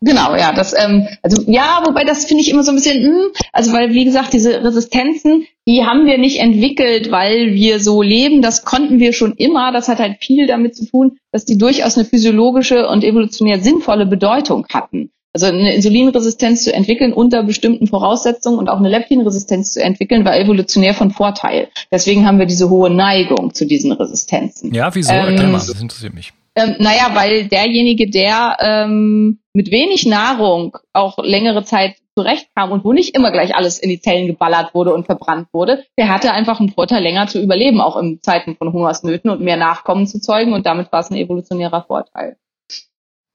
Genau, 0.00 0.36
ja, 0.36 0.52
das, 0.52 0.74
ähm, 0.76 1.06
also 1.22 1.42
ja, 1.50 1.82
wobei 1.86 2.04
das 2.04 2.26
finde 2.26 2.42
ich 2.42 2.50
immer 2.50 2.62
so 2.62 2.70
ein 2.70 2.76
bisschen, 2.76 3.02
mh, 3.02 3.08
hm, 3.08 3.30
also 3.52 3.72
weil 3.72 3.92
wie 3.94 4.04
gesagt 4.04 4.32
diese 4.32 4.62
Resistenzen, 4.62 5.46
die 5.66 5.84
haben 5.84 6.06
wir 6.06 6.18
nicht 6.18 6.38
entwickelt, 6.38 7.10
weil 7.10 7.54
wir 7.54 7.80
so 7.80 8.02
leben. 8.02 8.42
Das 8.42 8.64
konnten 8.64 9.00
wir 9.00 9.12
schon 9.12 9.34
immer. 9.34 9.72
Das 9.72 9.88
hat 9.88 9.98
halt 9.98 10.18
viel 10.20 10.46
damit 10.46 10.76
zu 10.76 10.86
tun, 10.86 11.18
dass 11.32 11.44
die 11.44 11.58
durchaus 11.58 11.96
eine 11.96 12.06
physiologische 12.06 12.88
und 12.88 13.02
evolutionär 13.02 13.58
sinnvolle 13.58 14.06
Bedeutung 14.06 14.66
hatten. 14.72 15.10
Also 15.32 15.46
eine 15.46 15.74
Insulinresistenz 15.74 16.64
zu 16.64 16.72
entwickeln 16.72 17.12
unter 17.12 17.42
bestimmten 17.42 17.86
Voraussetzungen 17.88 18.58
und 18.58 18.68
auch 18.68 18.78
eine 18.78 18.88
Leptinresistenz 18.88 19.72
zu 19.72 19.82
entwickeln, 19.82 20.24
war 20.24 20.38
evolutionär 20.38 20.94
von 20.94 21.10
Vorteil. 21.10 21.68
Deswegen 21.92 22.26
haben 22.26 22.38
wir 22.38 22.46
diese 22.46 22.70
hohe 22.70 22.88
Neigung 22.88 23.52
zu 23.52 23.66
diesen 23.66 23.92
Resistenzen. 23.92 24.72
Ja, 24.72 24.94
wieso? 24.94 25.12
Ähm, 25.12 25.26
Erklär 25.26 25.48
mal, 25.48 25.58
das 25.58 25.78
interessiert 25.78 26.14
mich. 26.14 26.32
Ähm, 26.56 26.76
naja, 26.78 27.10
weil 27.12 27.48
derjenige, 27.48 28.08
der 28.08 28.56
ähm, 28.60 29.40
mit 29.52 29.70
wenig 29.70 30.06
Nahrung 30.06 30.76
auch 30.94 31.18
längere 31.18 31.64
Zeit 31.64 31.96
zurechtkam 32.16 32.72
und 32.72 32.82
wo 32.82 32.94
nicht 32.94 33.14
immer 33.14 33.30
gleich 33.30 33.54
alles 33.54 33.78
in 33.78 33.90
die 33.90 34.00
Zellen 34.00 34.26
geballert 34.26 34.74
wurde 34.74 34.94
und 34.94 35.04
verbrannt 35.04 35.48
wurde, 35.52 35.84
der 35.98 36.08
hatte 36.08 36.32
einfach 36.32 36.58
einen 36.58 36.70
Vorteil, 36.70 37.02
länger 37.02 37.26
zu 37.26 37.42
überleben, 37.42 37.82
auch 37.82 37.98
in 37.98 38.22
Zeiten 38.22 38.56
von 38.56 38.72
Hungersnöten 38.72 39.30
und 39.30 39.42
mehr 39.42 39.58
Nachkommen 39.58 40.06
zu 40.06 40.18
zeugen 40.18 40.54
und 40.54 40.64
damit 40.64 40.90
war 40.92 41.00
es 41.00 41.10
ein 41.10 41.16
evolutionärer 41.16 41.84
Vorteil. 41.86 42.38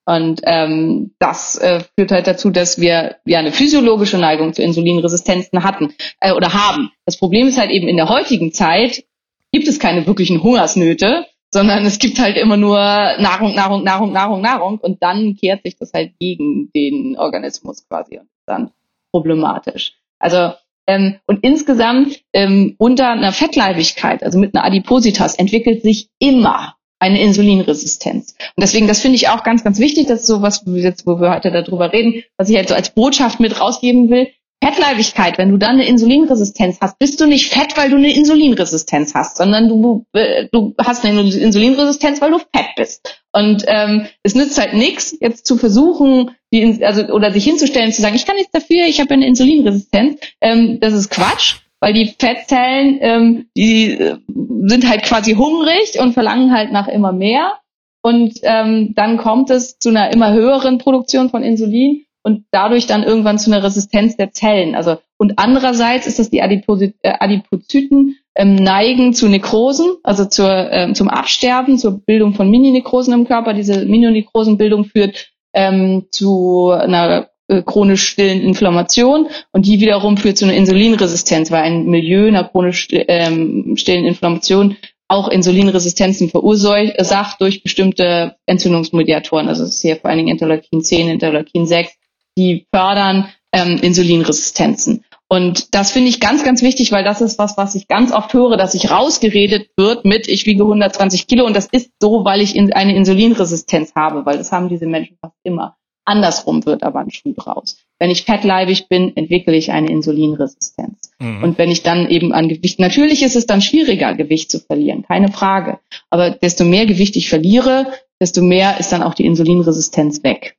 Und 0.06 0.42
ähm, 0.46 1.14
das 1.20 1.58
äh, 1.58 1.82
führt 1.96 2.12
halt 2.12 2.26
dazu, 2.26 2.50
dass 2.50 2.82
wir 2.82 3.18
ja 3.26 3.38
eine 3.38 3.52
physiologische 3.52 4.18
Neigung 4.18 4.54
zu 4.54 4.64
Insulinresistenzen 4.64 5.64
hatten 5.64 5.94
äh, 6.20 6.34
oder 6.34 6.54
haben. 6.54 6.92
Das 7.06 7.18
Problem 7.18 7.48
ist 7.48 7.60
halt 7.60 7.70
eben 7.70 7.88
in 7.88 7.98
der 7.98 8.10
heutigen 8.10 8.52
Zeit 8.52 9.04
gibt 9.52 9.68
es 9.68 9.80
keine 9.80 10.08
wirklichen 10.08 10.42
Hungersnöte, 10.42 11.28
sondern 11.54 11.86
es 11.86 12.00
gibt 12.00 12.20
halt 12.20 12.38
immer 12.38 12.58
nur 12.58 12.78
Nahrung, 12.78 13.56
Nahrung, 13.56 13.84
Nahrung, 13.84 14.12
Nahrung, 14.12 14.42
Nahrung 14.42 14.78
und 14.80 15.04
dann 15.04 15.36
kehrt 15.36 15.64
sich 15.64 15.78
das 15.78 15.92
halt 15.94 16.14
gegen 16.20 16.72
den 16.74 17.18
Organismus 17.18 17.88
quasi 17.88 18.18
und 18.18 18.26
ist 18.26 18.48
dann 18.48 18.72
problematisch. 19.12 19.94
Also 20.20 20.54
ähm, 20.88 21.20
und 21.28 21.44
insgesamt 21.44 22.22
ähm, 22.34 22.76
unter 22.78 23.10
einer 23.10 23.32
Fettleibigkeit, 23.32 24.24
also 24.24 24.40
mit 24.40 24.56
einer 24.56 24.66
Adipositas, 24.66 25.36
entwickelt 25.36 25.84
sich 25.84 26.10
immer 26.20 26.76
eine 27.00 27.22
Insulinresistenz. 27.22 28.36
Und 28.56 28.62
deswegen, 28.62 28.88
das 28.88 29.02
finde 29.02 29.16
ich 29.16 29.30
auch 29.30 29.44
ganz, 29.44 29.64
ganz 29.64 29.80
wichtig, 29.80 30.08
dass 30.08 30.28
so 30.28 30.42
was, 30.42 30.64
jetzt, 30.68 31.08
wo 31.08 31.20
wir 31.20 31.32
heute 31.32 31.52
darüber 31.52 31.92
reden, 31.92 32.24
was 32.38 32.50
ich 32.50 32.56
halt 32.56 32.70
so 32.70 32.76
als 32.76 32.94
Botschaft 32.94 33.40
mit 33.40 33.60
rausgeben 33.60 34.10
will. 34.10 34.28
Fettleibigkeit, 34.63 35.38
wenn 35.38 35.52
du 35.52 35.58
dann 35.58 35.71
eine 35.71 35.88
Insulinresistenz 35.88 36.78
hast, 36.82 37.00
bist 37.00 37.19
du 37.19 37.26
nicht 37.26 37.52
fett, 37.52 37.78
weil 37.78 37.89
du 37.89 37.95
eine 37.95 38.13
Insulinresistenz 38.13 39.15
hast, 39.15 39.38
sondern 39.38 39.67
du, 39.67 40.06
äh, 40.13 40.47
du 40.52 40.76
hast 40.78 41.04
eine 41.04 41.21
Insulinresistenz, 41.21 42.21
weil 42.21 42.32
du 42.32 42.38
fett 42.38 42.76
bist. 42.76 43.24
Und 43.32 43.63
ähm, 43.67 44.08
es 44.24 44.36
nützt 44.36 44.60
halt 44.60 44.74
nichts, 44.74 45.17
jetzt 45.19 45.47
zu 45.47 45.58
versuchen, 45.58 46.32
die, 46.54 46.84
also 46.86 47.08
oder 47.08 47.32
sich 47.32 47.43
hinzustellen, 47.43 47.91
zu 47.91 48.02
sagen, 48.02 48.15
ich 48.15 48.26
kann 48.26 48.36
nichts 48.36 48.52
dafür, 48.52 48.86
ich 48.86 49.00
habe 49.00 49.13
eine 49.13 49.28
Insulinresistenz. 49.28 50.19
Ähm, 50.41 50.80
das 50.80 50.93
ist 50.93 51.10
Quatsch 51.10 51.56
weil 51.82 51.93
die 51.93 52.13
Fettzellen, 52.17 53.00
ähm, 53.02 53.50
die 53.58 53.93
äh, 53.93 54.17
sind 54.65 54.88
halt 54.88 55.04
quasi 55.04 55.34
hungrig 55.34 56.00
und 56.00 56.13
verlangen 56.13 56.54
halt 56.54 56.71
nach 56.71 56.88
immer 56.88 57.12
mehr. 57.12 57.58
Und 58.04 58.39
ähm, 58.43 58.93
dann 58.95 59.17
kommt 59.17 59.50
es 59.50 59.78
zu 59.80 59.89
einer 59.89 60.12
immer 60.12 60.32
höheren 60.32 60.78
Produktion 60.78 61.30
von 61.30 61.43
Insulin 61.43 62.06
und 62.24 62.46
dadurch 62.52 62.88
dann 62.88 63.04
irgendwann 63.04 63.40
zu 63.40 63.52
einer 63.52 63.64
Resistenz 63.64 64.18
der 64.18 64.32
Zellen. 64.32 64.76
Also 64.76 64.98
und 65.18 65.38
andererseits 65.38 66.08
ist 66.08 66.20
das 66.20 66.30
die 66.30 66.42
Adiposi 66.42 66.96
äh, 67.04 67.14
Adipozyten 67.20 68.18
ähm, 68.36 68.56
neigen 68.56 69.14
zu 69.14 69.28
Nekrosen, 69.28 69.98
also 70.04 70.26
zur, 70.26 70.50
ähm, 70.72 70.96
zum 70.96 71.10
Absterben, 71.10 71.78
zur 71.78 72.00
Bildung 72.00 72.34
von 72.34 72.50
Mini-Nekrosen 72.50 73.14
im 73.14 73.28
Körper. 73.28 73.54
Diese 73.54 73.86
Mini-Nekrosenbildung 73.86 74.86
führt 74.86 75.32
ähm, 75.54 76.08
zu 76.12 76.72
einer 76.72 77.30
äh, 77.48 77.62
chronisch 77.62 78.08
stillen 78.08 78.42
Inflammation 78.42 79.28
und 79.52 79.66
die 79.66 79.80
wiederum 79.80 80.18
führt 80.18 80.38
zu 80.38 80.46
einer 80.46 80.56
Insulinresistenz, 80.56 81.52
weil 81.52 81.64
ein 81.64 81.86
Milieu 81.86 82.28
einer 82.28 82.46
chronisch 82.46 82.88
ähm, 82.92 83.76
stillen 83.78 84.06
Inflammation 84.06 84.78
auch 85.08 85.28
Insulinresistenzen 85.28 86.30
verursacht 86.30 87.42
durch 87.42 87.64
bestimmte 87.64 88.38
Entzündungsmediatoren. 88.46 89.50
Also 89.50 89.66
es 89.66 89.76
ist 89.76 89.82
hier 89.82 89.98
vor 89.98 90.10
allen 90.10 90.20
Dingen 90.20 90.30
Interleukin 90.30 90.82
10, 90.82 91.10
Interleukin 91.10 91.66
6, 91.66 91.92
die 92.38 92.67
fördern 92.74 93.30
ähm, 93.52 93.78
Insulinresistenzen. 93.82 95.04
Und 95.28 95.74
das 95.74 95.91
finde 95.91 96.10
ich 96.10 96.20
ganz, 96.20 96.44
ganz 96.44 96.62
wichtig, 96.62 96.91
weil 96.91 97.06
das 97.06 97.22
ist 97.22 97.39
was, 97.39 97.56
was 97.56 97.74
ich 97.76 97.88
ganz 97.88 98.12
oft 98.12 98.34
höre, 98.34 98.58
dass 98.58 98.74
sich 98.74 98.91
rausgeredet 98.91 99.70
wird 99.78 100.04
mit, 100.04 100.28
ich 100.28 100.46
wiege 100.46 100.63
120 100.63 101.26
Kilo 101.26 101.46
und 101.46 101.56
das 101.56 101.67
ist 101.67 101.91
so, 102.02 102.26
weil 102.26 102.41
ich 102.41 102.54
in 102.54 102.74
eine 102.74 102.96
Insulinresistenz 102.96 103.94
habe, 103.96 104.26
weil 104.26 104.38
das 104.38 104.52
haben 104.52 104.67
diese 104.67 104.88
Menschen 104.88 105.17
fast 105.22 105.38
immer. 105.44 105.78
Andersrum 106.04 106.65
wird 106.65 106.84
aber 106.84 107.00
ein 107.00 107.12
Schuh 107.12 107.34
draus. 107.34 107.78
Wenn 107.98 108.10
ich 108.10 108.24
fettleibig 108.24 108.89
bin, 108.89 109.15
entwickle 109.15 109.56
ich 109.56 109.72
eine 109.72 109.89
Insulinresistenz. 109.89 111.12
Mhm. 111.20 111.44
Und 111.44 111.58
wenn 111.58 111.70
ich 111.70 111.84
dann 111.84 112.10
eben 112.10 112.34
an 112.34 112.50
Gewicht, 112.50 112.80
natürlich 112.80 113.24
ist 113.24 113.38
es 113.38 113.46
dann 113.46 113.62
schwieriger, 113.62 114.13
Gewicht 114.15 114.52
zu 114.52 114.60
verlieren, 114.60 115.04
keine 115.04 115.32
Frage. 115.32 115.80
Aber 116.10 116.32
desto 116.32 116.65
mehr 116.65 116.86
Gewicht 116.86 117.15
ich 117.15 117.30
verliere, 117.30 117.88
desto 118.20 118.41
mehr 118.41 118.80
ist 118.80 118.91
dann 118.91 119.04
auch 119.04 119.13
die 119.13 119.26
Insulinresistenz 119.26 120.24
weg. 120.24 120.58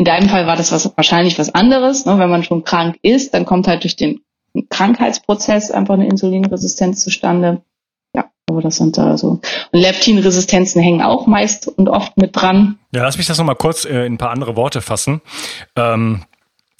In 0.00 0.06
deinem 0.06 0.30
Fall 0.30 0.46
war 0.46 0.56
das 0.56 0.72
was, 0.72 0.90
wahrscheinlich 0.96 1.38
was 1.38 1.54
anderes. 1.54 2.06
Ne? 2.06 2.18
Wenn 2.18 2.30
man 2.30 2.42
schon 2.42 2.64
krank 2.64 2.96
ist, 3.02 3.34
dann 3.34 3.44
kommt 3.44 3.68
halt 3.68 3.82
durch 3.82 3.96
den 3.96 4.22
Krankheitsprozess 4.70 5.70
einfach 5.70 5.92
eine 5.92 6.06
Insulinresistenz 6.08 7.02
zustande. 7.02 7.60
Aber 8.48 8.62
das 8.62 8.76
sind 8.76 8.96
da 8.96 9.18
so. 9.18 9.40
Und 9.72 9.78
Leptinresistenzen 9.78 10.80
hängen 10.80 11.02
auch 11.02 11.26
meist 11.26 11.68
und 11.68 11.90
oft 11.90 12.16
mit 12.16 12.34
dran. 12.34 12.78
Ja, 12.94 13.02
lass 13.02 13.18
mich 13.18 13.26
das 13.26 13.36
nochmal 13.36 13.56
kurz 13.56 13.84
äh, 13.84 14.06
in 14.06 14.14
ein 14.14 14.18
paar 14.18 14.30
andere 14.30 14.56
Worte 14.56 14.80
fassen. 14.80 15.20
Ähm, 15.76 16.24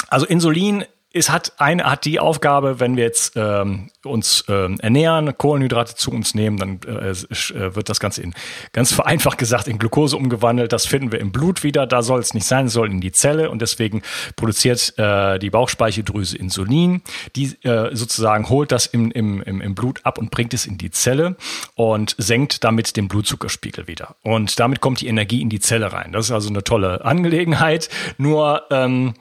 also 0.08 0.24
Insulin 0.24 0.86
es 1.12 1.28
hat 1.28 1.54
eine 1.58 1.84
hat 1.84 2.04
die 2.04 2.20
Aufgabe, 2.20 2.78
wenn 2.78 2.96
wir 2.96 3.02
jetzt 3.02 3.32
ähm, 3.34 3.90
uns 4.04 4.44
ähm, 4.48 4.78
ernähren, 4.78 5.36
Kohlenhydrate 5.36 5.96
zu 5.96 6.12
uns 6.12 6.34
nehmen, 6.34 6.56
dann 6.56 6.80
äh, 6.86 7.10
äh, 7.10 7.74
wird 7.74 7.88
das 7.88 7.98
Ganze 7.98 8.22
in 8.22 8.32
ganz 8.72 8.92
vereinfacht 9.00 9.38
gesagt 9.38 9.66
in 9.66 9.78
Glucose 9.78 10.16
umgewandelt. 10.16 10.72
Das 10.72 10.86
finden 10.86 11.10
wir 11.10 11.18
im 11.18 11.32
Blut 11.32 11.64
wieder. 11.64 11.86
Da 11.86 12.02
soll 12.02 12.20
es 12.20 12.32
nicht 12.32 12.46
sein, 12.46 12.66
es 12.66 12.74
soll 12.74 12.90
in 12.90 13.00
die 13.00 13.10
Zelle 13.10 13.50
und 13.50 13.60
deswegen 13.60 14.02
produziert 14.36 14.94
äh, 14.98 15.40
die 15.40 15.50
Bauchspeicheldrüse 15.50 16.38
Insulin, 16.38 17.02
die 17.34 17.56
äh, 17.64 17.94
sozusagen 17.94 18.48
holt 18.48 18.70
das 18.70 18.86
im, 18.86 19.10
im, 19.10 19.42
im, 19.42 19.60
im 19.60 19.74
Blut 19.74 20.00
ab 20.04 20.16
und 20.16 20.30
bringt 20.30 20.54
es 20.54 20.64
in 20.64 20.78
die 20.78 20.92
Zelle 20.92 21.36
und 21.74 22.14
senkt 22.18 22.62
damit 22.62 22.96
den 22.96 23.08
Blutzuckerspiegel 23.08 23.88
wieder. 23.88 24.14
Und 24.22 24.60
damit 24.60 24.80
kommt 24.80 25.00
die 25.00 25.08
Energie 25.08 25.42
in 25.42 25.48
die 25.48 25.60
Zelle 25.60 25.92
rein. 25.92 26.12
Das 26.12 26.26
ist 26.26 26.30
also 26.30 26.50
eine 26.50 26.62
tolle 26.62 27.04
Angelegenheit. 27.04 27.88
Nur 28.16 28.62
ähm, 28.70 29.14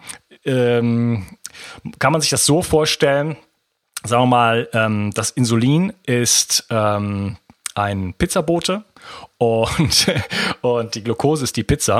ähm, 0.49 1.25
kann 1.99 2.11
man 2.11 2.21
sich 2.21 2.29
das 2.29 2.45
so 2.45 2.61
vorstellen, 2.61 3.37
sagen 4.03 4.23
wir 4.23 4.27
mal, 4.27 4.69
ähm, 4.73 5.11
das 5.13 5.31
Insulin 5.31 5.93
ist 6.05 6.65
ähm, 6.69 7.37
ein 7.75 8.13
Pizzabote 8.13 8.83
und, 9.37 10.07
und 10.61 10.95
die 10.95 11.03
Glucose 11.03 11.43
ist 11.43 11.55
die 11.57 11.63
Pizza. 11.63 11.97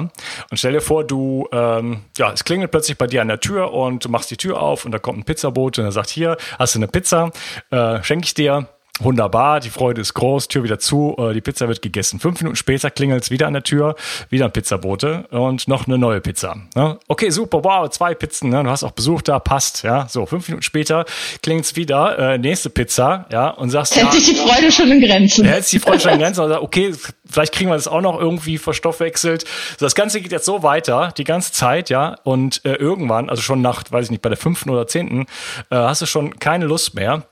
Und 0.50 0.58
stell 0.58 0.74
dir 0.74 0.82
vor, 0.82 1.04
du, 1.06 1.48
ähm, 1.52 2.02
ja, 2.18 2.32
es 2.32 2.44
klingelt 2.44 2.72
plötzlich 2.72 2.98
bei 2.98 3.08
dir 3.08 3.22
an 3.22 3.28
der 3.28 3.40
Tür 3.40 3.74
und 3.74 4.06
du 4.06 4.10
machst 4.10 4.32
die 4.32 4.38
Tür 4.38 4.62
auf 4.62 4.86
und 4.86 4.92
da 4.92 5.00
kommt 5.00 5.20
ein 5.20 5.24
Pizzabote 5.24 5.82
und 5.82 5.88
er 5.88 5.92
sagt, 5.92 6.10
hier, 6.10 6.38
hast 6.58 6.76
du 6.76 6.80
eine 6.80 6.88
Pizza, 6.88 7.32
äh, 7.72 8.04
schenke 8.04 8.26
ich 8.26 8.34
dir. 8.34 8.68
Wunderbar, 9.00 9.62
die 9.62 9.70
Freude 9.70 10.02
ist 10.02 10.14
groß, 10.14 10.50
Tür 10.50 10.64
wieder 10.64 10.78
zu, 10.78 11.16
äh, 11.18 11.34
die 11.34 11.40
Pizza 11.40 11.70
wird 11.70 11.82
gegessen. 11.82 12.20
Fünf 12.20 12.42
Minuten 12.42 12.58
später 12.58 12.92
klingelt 12.92 13.24
es 13.24 13.32
wieder 13.32 13.48
an 13.48 13.54
der 13.54 13.64
Tür, 13.64 13.96
wieder 14.30 14.46
ein 14.46 14.52
Pizzabote 14.52 15.26
und 15.32 15.70
noch 15.70 15.88
eine 15.88 15.98
neue 15.98 16.20
Pizza. 16.20 16.58
Ne? 16.76 17.00
Okay, 17.08 17.30
super, 17.30 17.64
wow, 17.64 17.90
zwei 17.90 18.14
Pizzen, 18.14 18.50
ne? 18.50 18.62
du 18.62 18.70
hast 18.70 18.84
auch 18.84 18.92
Besuch 18.92 19.22
da, 19.22 19.40
passt. 19.40 19.84
Ja, 19.84 20.08
so 20.10 20.26
fünf 20.26 20.50
Minuten 20.50 20.64
später 20.64 21.06
klingelt 21.42 21.66
es 21.66 21.76
wieder, 21.78 22.20
äh, 22.20 22.38
nächste 22.38 22.70
Pizza, 22.70 23.26
ja, 23.32 23.50
und 23.50 23.70
sagst, 23.70 23.96
hält 23.96 24.08
ja, 24.08 24.12
sich 24.12 24.26
die 24.30 24.36
Freude 24.36 24.70
schon 24.70 24.92
in 24.92 25.02
Grenzen. 25.02 25.46
Hält 25.46 25.64
sich 25.64 25.80
die 25.80 25.86
Freude 25.88 26.02
schon 26.02 26.12
in 26.12 26.20
Grenzen 26.20 26.42
und 26.42 26.50
sagt, 26.50 26.62
okay, 26.62 26.94
vielleicht 27.26 27.54
kriegen 27.54 27.70
wir 27.70 27.76
das 27.76 27.88
auch 27.88 28.02
noch 28.02 28.20
irgendwie 28.20 28.58
verstoffwechselt. 28.58 29.46
So, 29.78 29.86
das 29.86 29.96
Ganze 29.96 30.20
geht 30.20 30.34
jetzt 30.34 30.46
so 30.46 30.62
weiter, 30.62 31.14
die 31.18 31.24
ganze 31.24 31.54
Zeit, 31.54 31.90
ja, 31.90 32.18
und 32.24 32.66
äh, 32.66 32.74
irgendwann, 32.74 33.30
also 33.30 33.42
schon 33.42 33.62
nach, 33.62 33.84
weiß 33.90 34.06
ich 34.06 34.12
nicht, 34.12 34.22
bei 34.22 34.30
der 34.30 34.38
fünften 34.38 34.70
oder 34.70 34.88
zehnten, 34.88 35.22
äh, 35.70 35.76
hast 35.76 36.02
du 36.02 36.06
schon 36.06 36.38
keine 36.40 36.66
Lust 36.66 36.96
mehr 36.96 37.24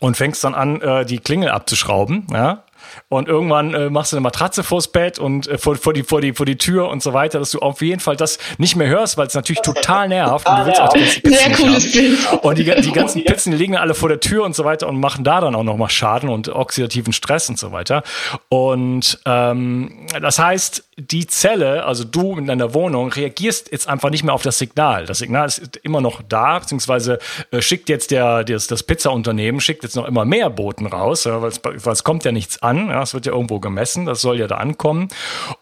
und 0.00 0.16
fängst 0.16 0.42
dann 0.42 0.54
an, 0.54 0.80
äh, 0.80 1.04
die 1.04 1.18
Klingel 1.18 1.50
abzuschrauben, 1.50 2.26
ja. 2.32 2.64
Und 3.08 3.28
irgendwann 3.28 3.74
äh, 3.74 3.90
machst 3.90 4.12
du 4.12 4.16
eine 4.16 4.22
Matratze 4.22 4.62
vors 4.62 4.88
Bett 4.88 5.18
und 5.18 5.46
äh, 5.48 5.58
vor, 5.58 5.76
vor, 5.76 5.92
die, 5.92 6.02
vor, 6.02 6.20
die, 6.20 6.32
vor 6.32 6.46
die 6.46 6.56
Tür 6.56 6.88
und 6.88 7.02
so 7.02 7.12
weiter, 7.12 7.38
dass 7.38 7.50
du 7.50 7.58
auf 7.60 7.82
jeden 7.82 8.00
Fall 8.00 8.16
das 8.16 8.38
nicht 8.58 8.76
mehr 8.76 8.88
hörst, 8.88 9.16
weil 9.16 9.26
es 9.26 9.34
natürlich 9.34 9.62
total 9.62 10.08
nervt. 10.08 10.48
Und 10.48 10.58
du 10.58 10.66
willst 10.66 10.80
auch 10.80 10.92
die 10.92 11.00
ganzen 11.00 11.22
Pizzen 11.22 11.38
Sehr 11.38 11.56
cooles 11.56 11.92
Bild. 11.92 12.18
Und 12.42 12.58
die, 12.58 12.64
die 12.64 12.92
ganzen 12.92 13.24
Pizzen 13.24 13.52
liegen 13.52 13.76
alle 13.76 13.94
vor 13.94 14.08
der 14.08 14.20
Tür 14.20 14.44
und 14.44 14.54
so 14.54 14.64
weiter 14.64 14.88
und 14.88 15.00
machen 15.00 15.24
da 15.24 15.40
dann 15.40 15.54
auch 15.54 15.62
nochmal 15.62 15.90
Schaden 15.90 16.28
und 16.28 16.48
oxidativen 16.48 17.12
Stress 17.12 17.48
und 17.48 17.58
so 17.58 17.72
weiter. 17.72 18.02
Und 18.48 19.18
ähm, 19.26 20.06
das 20.20 20.38
heißt, 20.38 20.84
die 20.96 21.26
Zelle, 21.26 21.84
also 21.84 22.04
du 22.04 22.36
in 22.36 22.46
deiner 22.46 22.74
Wohnung, 22.74 23.10
reagierst 23.12 23.72
jetzt 23.72 23.88
einfach 23.88 24.10
nicht 24.10 24.24
mehr 24.24 24.34
auf 24.34 24.42
das 24.42 24.58
Signal. 24.58 25.06
Das 25.06 25.18
Signal 25.18 25.46
ist 25.46 25.78
immer 25.82 26.00
noch 26.00 26.22
da, 26.28 26.58
beziehungsweise 26.58 27.18
äh, 27.50 27.62
schickt 27.62 27.88
jetzt 27.88 28.10
der, 28.10 28.44
das, 28.44 28.66
das 28.66 28.82
Pizzaunternehmen, 28.82 29.60
schickt 29.60 29.82
jetzt 29.82 29.96
noch 29.96 30.06
immer 30.06 30.24
mehr 30.24 30.50
Boten 30.50 30.86
raus, 30.86 31.24
ja, 31.24 31.40
weil 31.42 31.52
es 31.92 32.04
kommt 32.04 32.24
ja 32.24 32.32
nichts 32.32 32.62
an. 32.62 32.79
Ja, 32.88 33.02
es 33.02 33.14
wird 33.14 33.26
ja 33.26 33.32
irgendwo 33.32 33.60
gemessen, 33.60 34.06
das 34.06 34.20
soll 34.20 34.38
ja 34.38 34.46
da 34.46 34.56
ankommen. 34.56 35.08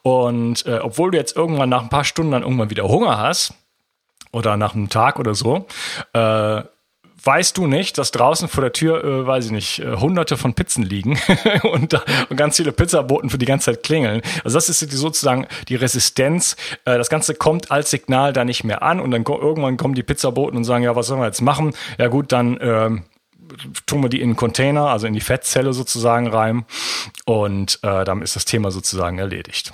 Und 0.03 0.65
äh, 0.67 0.79
obwohl 0.79 1.11
du 1.11 1.19
jetzt 1.19 1.37
irgendwann 1.37 1.69
nach 1.69 1.83
ein 1.83 1.89
paar 1.89 2.05
Stunden 2.05 2.33
dann 2.33 2.43
irgendwann 2.43 2.71
wieder 2.71 2.89
Hunger 2.89 3.19
hast, 3.19 3.55
oder 4.33 4.57
nach 4.57 4.75
einem 4.75 4.89
Tag 4.89 5.19
oder 5.19 5.35
so, 5.35 5.67
äh, 6.13 6.63
weißt 7.25 7.59
du 7.59 7.67
nicht, 7.67 7.99
dass 7.99 8.13
draußen 8.13 8.49
vor 8.49 8.63
der 8.63 8.73
Tür, 8.73 9.05
äh, 9.05 9.27
weiß 9.27 9.47
ich 9.47 9.51
nicht, 9.51 9.81
äh, 9.81 9.97
hunderte 9.97 10.37
von 10.37 10.55
Pizzen 10.55 10.83
liegen 10.85 11.19
und, 11.73 11.95
und 12.31 12.37
ganz 12.37 12.57
viele 12.57 12.73
Pizzaboten 12.73 13.29
für 13.31 13.39
die 13.39 13.47
ganze 13.47 13.73
Zeit 13.73 13.83
klingeln. 13.83 14.23
Also 14.45 14.57
das 14.57 14.69
ist 14.69 14.81
sozusagen 14.93 15.47
die 15.69 15.77
Resistenz. 15.77 16.57
Äh, 16.85 16.97
das 16.97 17.11
Ganze 17.11 17.35
kommt 17.35 17.71
als 17.71 17.91
Signal 17.91 18.33
da 18.33 18.45
nicht 18.45 18.65
mehr 18.65 18.83
an 18.83 19.01
und 19.01 19.11
dann 19.11 19.25
irgendwann 19.25 19.77
kommen 19.77 19.95
die 19.95 20.03
Pizzaboten 20.03 20.57
und 20.57 20.65
sagen, 20.65 20.85
ja, 20.85 20.95
was 20.95 21.09
sollen 21.09 21.21
wir 21.21 21.27
jetzt 21.27 21.43
machen? 21.43 21.75
Ja 21.99 22.09
gut, 22.09 22.33
dann 22.33 22.59
ähm, 22.61 23.05
tun 23.87 24.03
wir 24.03 24.09
die 24.09 24.21
in 24.21 24.31
einen 24.31 24.37
Container, 24.37 24.89
also 24.89 25.07
in 25.07 25.15
die 25.15 25.21
Fettzelle 25.21 25.73
sozusagen 25.73 26.27
rein 26.29 26.65
und 27.25 27.79
äh, 27.83 28.05
dann 28.05 28.23
ist 28.23 28.37
das 28.37 28.45
Thema 28.45 28.71
sozusagen 28.71 29.19
erledigt. 29.19 29.73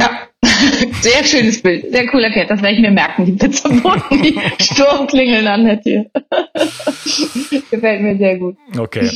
Sehr 1.00 1.24
schönes 1.24 1.62
Bild. 1.62 1.90
Sehr 1.92 2.06
cooler 2.08 2.30
Cat. 2.30 2.50
Das 2.50 2.62
werde 2.62 2.74
ich 2.74 2.80
mir 2.80 2.90
merken. 2.90 3.26
Die 3.26 3.32
Pizzaboten, 3.32 4.22
die 4.22 4.38
Sturmklingeln 4.60 5.46
an 5.46 5.64
der 5.64 5.82
Tür. 5.82 6.06
Gefällt 7.70 8.02
mir 8.02 8.16
sehr 8.16 8.38
gut. 8.38 8.56
Okay. 8.76 9.10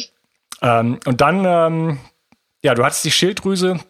Ähm, 0.63 0.99
und 1.07 1.21
dann, 1.21 1.45
ähm, 1.47 1.99
ja, 2.63 2.75
du 2.75 2.85
hattest 2.85 3.05
die 3.05 3.11
Schilddrüse 3.11 3.81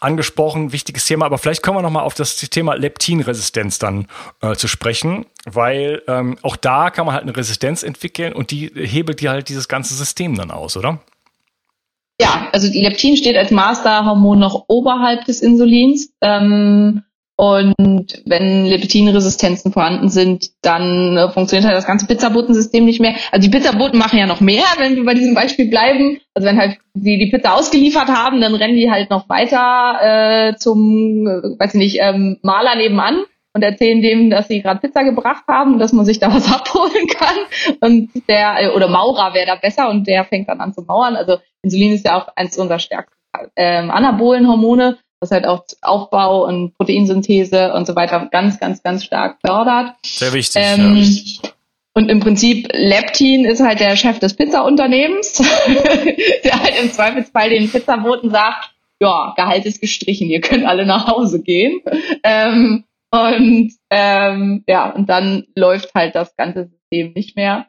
angesprochen, 0.00 0.72
wichtiges 0.72 1.06
Thema, 1.06 1.26
aber 1.26 1.38
vielleicht 1.38 1.62
kommen 1.62 1.78
wir 1.78 1.82
nochmal 1.82 2.04
auf 2.04 2.14
das 2.14 2.36
Thema 2.36 2.74
Leptinresistenz 2.74 3.78
dann 3.78 4.06
äh, 4.40 4.54
zu 4.54 4.68
sprechen, 4.68 5.26
weil 5.44 6.02
ähm, 6.08 6.38
auch 6.42 6.56
da 6.56 6.90
kann 6.90 7.06
man 7.06 7.14
halt 7.14 7.24
eine 7.24 7.36
Resistenz 7.36 7.82
entwickeln 7.82 8.32
und 8.32 8.50
die 8.50 8.70
hebelt 8.74 9.20
dir 9.20 9.30
halt 9.30 9.48
dieses 9.48 9.68
ganze 9.68 9.94
System 9.94 10.34
dann 10.36 10.50
aus, 10.50 10.76
oder? 10.76 11.00
Ja, 12.20 12.48
also 12.52 12.68
Leptin 12.72 13.16
steht 13.16 13.36
als 13.36 13.50
Masterhormon 13.50 14.38
noch 14.38 14.64
oberhalb 14.68 15.24
des 15.26 15.42
Insulins. 15.42 16.12
Ähm, 16.22 17.02
und 17.36 18.22
wenn 18.24 18.64
Leptinresistenzen 18.64 19.70
vorhanden 19.70 20.08
sind, 20.08 20.52
dann 20.62 21.18
äh, 21.18 21.28
funktioniert 21.30 21.66
halt 21.66 21.76
das 21.76 21.86
ganze 21.86 22.06
Pizzabotensystem 22.06 22.84
nicht 22.84 23.00
mehr. 23.00 23.14
Also 23.30 23.46
die 23.46 23.54
Pizzaboten 23.54 23.98
machen 23.98 24.18
ja 24.18 24.26
noch 24.26 24.40
mehr, 24.40 24.64
wenn 24.78 24.96
wir 24.96 25.04
bei 25.04 25.12
diesem 25.12 25.34
Beispiel 25.34 25.68
bleiben. 25.68 26.18
Also 26.32 26.48
wenn 26.48 26.58
halt 26.58 26.78
die 26.94 27.18
die 27.18 27.30
Pizza 27.30 27.54
ausgeliefert 27.54 28.08
haben, 28.08 28.40
dann 28.40 28.54
rennen 28.54 28.76
die 28.76 28.90
halt 28.90 29.10
noch 29.10 29.28
weiter 29.28 29.98
äh, 30.00 30.56
zum, 30.56 31.26
äh, 31.26 31.60
weiß 31.60 31.74
ich 31.74 31.78
nicht, 31.78 31.98
ähm, 32.00 32.38
Maler 32.40 32.74
nebenan 32.74 33.24
und 33.52 33.62
erzählen 33.62 34.00
dem, 34.00 34.30
dass 34.30 34.48
sie 34.48 34.62
gerade 34.62 34.80
Pizza 34.80 35.02
gebracht 35.04 35.44
haben 35.46 35.74
und 35.74 35.78
dass 35.78 35.92
man 35.92 36.06
sich 36.06 36.18
da 36.18 36.32
was 36.32 36.50
abholen 36.52 37.06
kann. 37.06 37.36
Und 37.80 38.10
der, 38.28 38.62
äh, 38.62 38.68
oder 38.74 38.88
Maurer 38.88 39.34
wäre 39.34 39.46
da 39.46 39.56
besser 39.56 39.90
und 39.90 40.06
der 40.06 40.24
fängt 40.24 40.48
dann 40.48 40.60
an 40.60 40.72
zu 40.72 40.80
mauern. 40.82 41.16
Also 41.16 41.36
Insulin 41.60 41.92
ist 41.92 42.06
ja 42.06 42.16
auch 42.18 42.28
eins 42.34 42.56
unserer 42.56 42.78
stärksten 42.78 43.16
ähm, 43.56 43.90
Anabolenhormone 43.90 44.98
was 45.20 45.30
halt 45.30 45.46
auch 45.46 45.64
Aufbau 45.82 46.46
und 46.46 46.76
Proteinsynthese 46.76 47.72
und 47.72 47.86
so 47.86 47.96
weiter 47.96 48.28
ganz, 48.30 48.58
ganz, 48.60 48.82
ganz 48.82 49.04
stark 49.04 49.38
fördert. 49.44 49.94
Sehr 50.04 50.32
wichtig. 50.32 50.62
Ähm, 50.64 50.96
ja. 50.96 51.50
Und 51.94 52.10
im 52.10 52.20
Prinzip 52.20 52.68
Leptin 52.74 53.46
ist 53.46 53.62
halt 53.62 53.80
der 53.80 53.96
Chef 53.96 54.18
des 54.18 54.34
Pizzaunternehmens, 54.34 55.32
der 56.44 56.62
halt 56.62 56.74
im 56.82 56.92
Zweifelsfall 56.92 57.48
den 57.48 57.70
Pizzaboten 57.70 58.30
sagt, 58.30 58.70
ja, 59.00 59.32
Gehalt 59.36 59.64
ist 59.64 59.80
gestrichen, 59.80 60.28
ihr 60.28 60.42
könnt 60.42 60.66
alle 60.66 60.84
nach 60.84 61.06
Hause 61.06 61.42
gehen. 61.42 61.80
Ähm, 62.22 62.84
und 63.10 63.72
ähm, 63.90 64.64
ja, 64.66 64.90
und 64.90 65.08
dann 65.08 65.46
läuft 65.54 65.94
halt 65.94 66.14
das 66.14 66.36
ganze 66.36 66.68
System 66.68 67.12
nicht 67.14 67.36
mehr. 67.36 67.66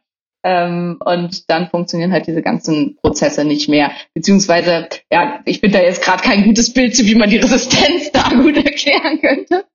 Ähm, 0.48 0.98
und 1.04 1.50
dann 1.50 1.68
funktionieren 1.68 2.14
halt 2.14 2.26
diese 2.26 2.42
ganzen 2.42 2.96
Prozesse 3.02 3.44
nicht 3.44 3.68
mehr. 3.68 3.92
Beziehungsweise, 4.14 4.88
ja, 5.12 5.42
ich 5.44 5.60
bin 5.60 5.74
da 5.74 5.82
jetzt 5.82 6.02
gerade 6.02 6.24
kein 6.24 6.46
gutes 6.46 6.74
Bild 6.74 6.96
zu, 6.96 7.06
wie 7.06 7.16
man 7.16 7.30
die 7.30 7.36
Resistenz 7.36 8.14
da 8.14 8.30
gut 8.30 8.56
erklären 8.56 9.20
könnte. 9.20 9.66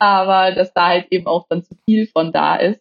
Aber 0.00 0.50
dass 0.50 0.74
da 0.74 0.88
halt 0.88 1.06
eben 1.12 1.28
auch 1.28 1.46
dann 1.48 1.62
zu 1.62 1.76
viel 1.84 2.08
von 2.08 2.32
da 2.32 2.56
ist. 2.56 2.80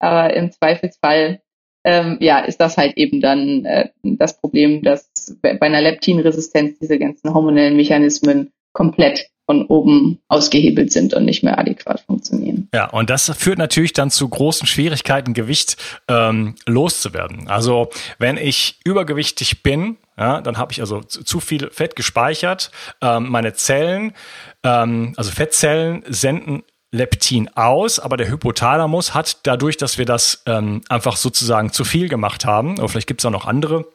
Aber 0.00 0.34
im 0.34 0.50
Zweifelsfall, 0.50 1.40
ähm, 1.84 2.18
ja, 2.20 2.40
ist 2.40 2.60
das 2.60 2.76
halt 2.76 2.96
eben 2.96 3.20
dann 3.20 3.64
äh, 3.64 3.90
das 4.02 4.40
Problem, 4.40 4.82
dass 4.82 5.38
bei 5.40 5.62
einer 5.62 5.80
Leptinresistenz 5.80 6.80
diese 6.80 6.98
ganzen 6.98 7.32
hormonellen 7.32 7.76
Mechanismen 7.76 8.50
komplett 8.72 9.28
von 9.46 9.64
oben 9.66 10.18
ausgehebelt 10.28 10.92
sind 10.92 11.14
und 11.14 11.24
nicht 11.24 11.42
mehr 11.42 11.58
adäquat 11.58 12.00
funktionieren. 12.00 12.68
Ja, 12.74 12.90
und 12.90 13.10
das 13.10 13.32
führt 13.36 13.58
natürlich 13.58 13.92
dann 13.92 14.10
zu 14.10 14.28
großen 14.28 14.66
Schwierigkeiten, 14.66 15.34
Gewicht 15.34 15.76
ähm, 16.08 16.56
loszuwerden. 16.66 17.48
Also 17.48 17.88
wenn 18.18 18.36
ich 18.36 18.80
übergewichtig 18.84 19.62
bin, 19.62 19.96
ja, 20.18 20.40
dann 20.40 20.58
habe 20.58 20.72
ich 20.72 20.80
also 20.80 21.00
zu, 21.00 21.40
viel 21.40 21.70
Fett 21.70 21.94
gespeichert. 21.94 22.70
Ähm, 23.00 23.28
meine 23.28 23.52
Zellen, 23.52 24.12
ähm, 24.62 25.12
also 25.16 25.30
Fettzellen, 25.30 26.02
senden 26.08 26.62
Leptin 26.90 27.48
aus, 27.54 27.98
aber 27.98 28.16
der 28.16 28.28
Hypothalamus 28.28 29.14
hat 29.14 29.40
dadurch, 29.46 29.76
dass 29.76 29.98
wir 29.98 30.06
das 30.06 30.42
ähm, 30.46 30.82
einfach 30.88 31.16
sozusagen 31.16 31.72
zu 31.72 31.84
viel 31.84 32.08
gemacht 32.08 32.44
haben, 32.46 32.78
oder 32.78 32.88
vielleicht 32.88 33.08
gibt 33.08 33.20
es 33.20 33.26
auch 33.26 33.30
noch 33.30 33.46
andere 33.46 33.86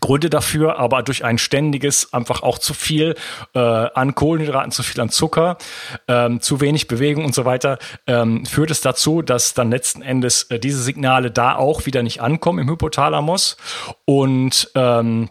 Gründe 0.00 0.30
dafür, 0.30 0.78
aber 0.78 1.02
durch 1.02 1.24
ein 1.24 1.38
ständiges, 1.38 2.12
einfach 2.12 2.42
auch 2.42 2.58
zu 2.58 2.74
viel 2.74 3.14
äh, 3.54 3.58
an 3.58 4.14
Kohlenhydraten, 4.14 4.70
zu 4.70 4.82
viel 4.82 5.00
an 5.00 5.08
Zucker, 5.10 5.58
ähm, 6.06 6.40
zu 6.40 6.60
wenig 6.60 6.88
Bewegung 6.88 7.24
und 7.24 7.34
so 7.34 7.44
weiter, 7.44 7.78
ähm, 8.06 8.44
führt 8.46 8.70
es 8.70 8.80
dazu, 8.80 9.22
dass 9.22 9.54
dann 9.54 9.70
letzten 9.70 10.02
Endes 10.02 10.44
äh, 10.44 10.58
diese 10.58 10.82
Signale 10.82 11.30
da 11.30 11.56
auch 11.56 11.86
wieder 11.86 12.02
nicht 12.02 12.20
ankommen 12.20 12.60
im 12.60 12.70
Hypothalamus 12.70 13.56
und 14.04 14.70
ähm, 14.74 15.30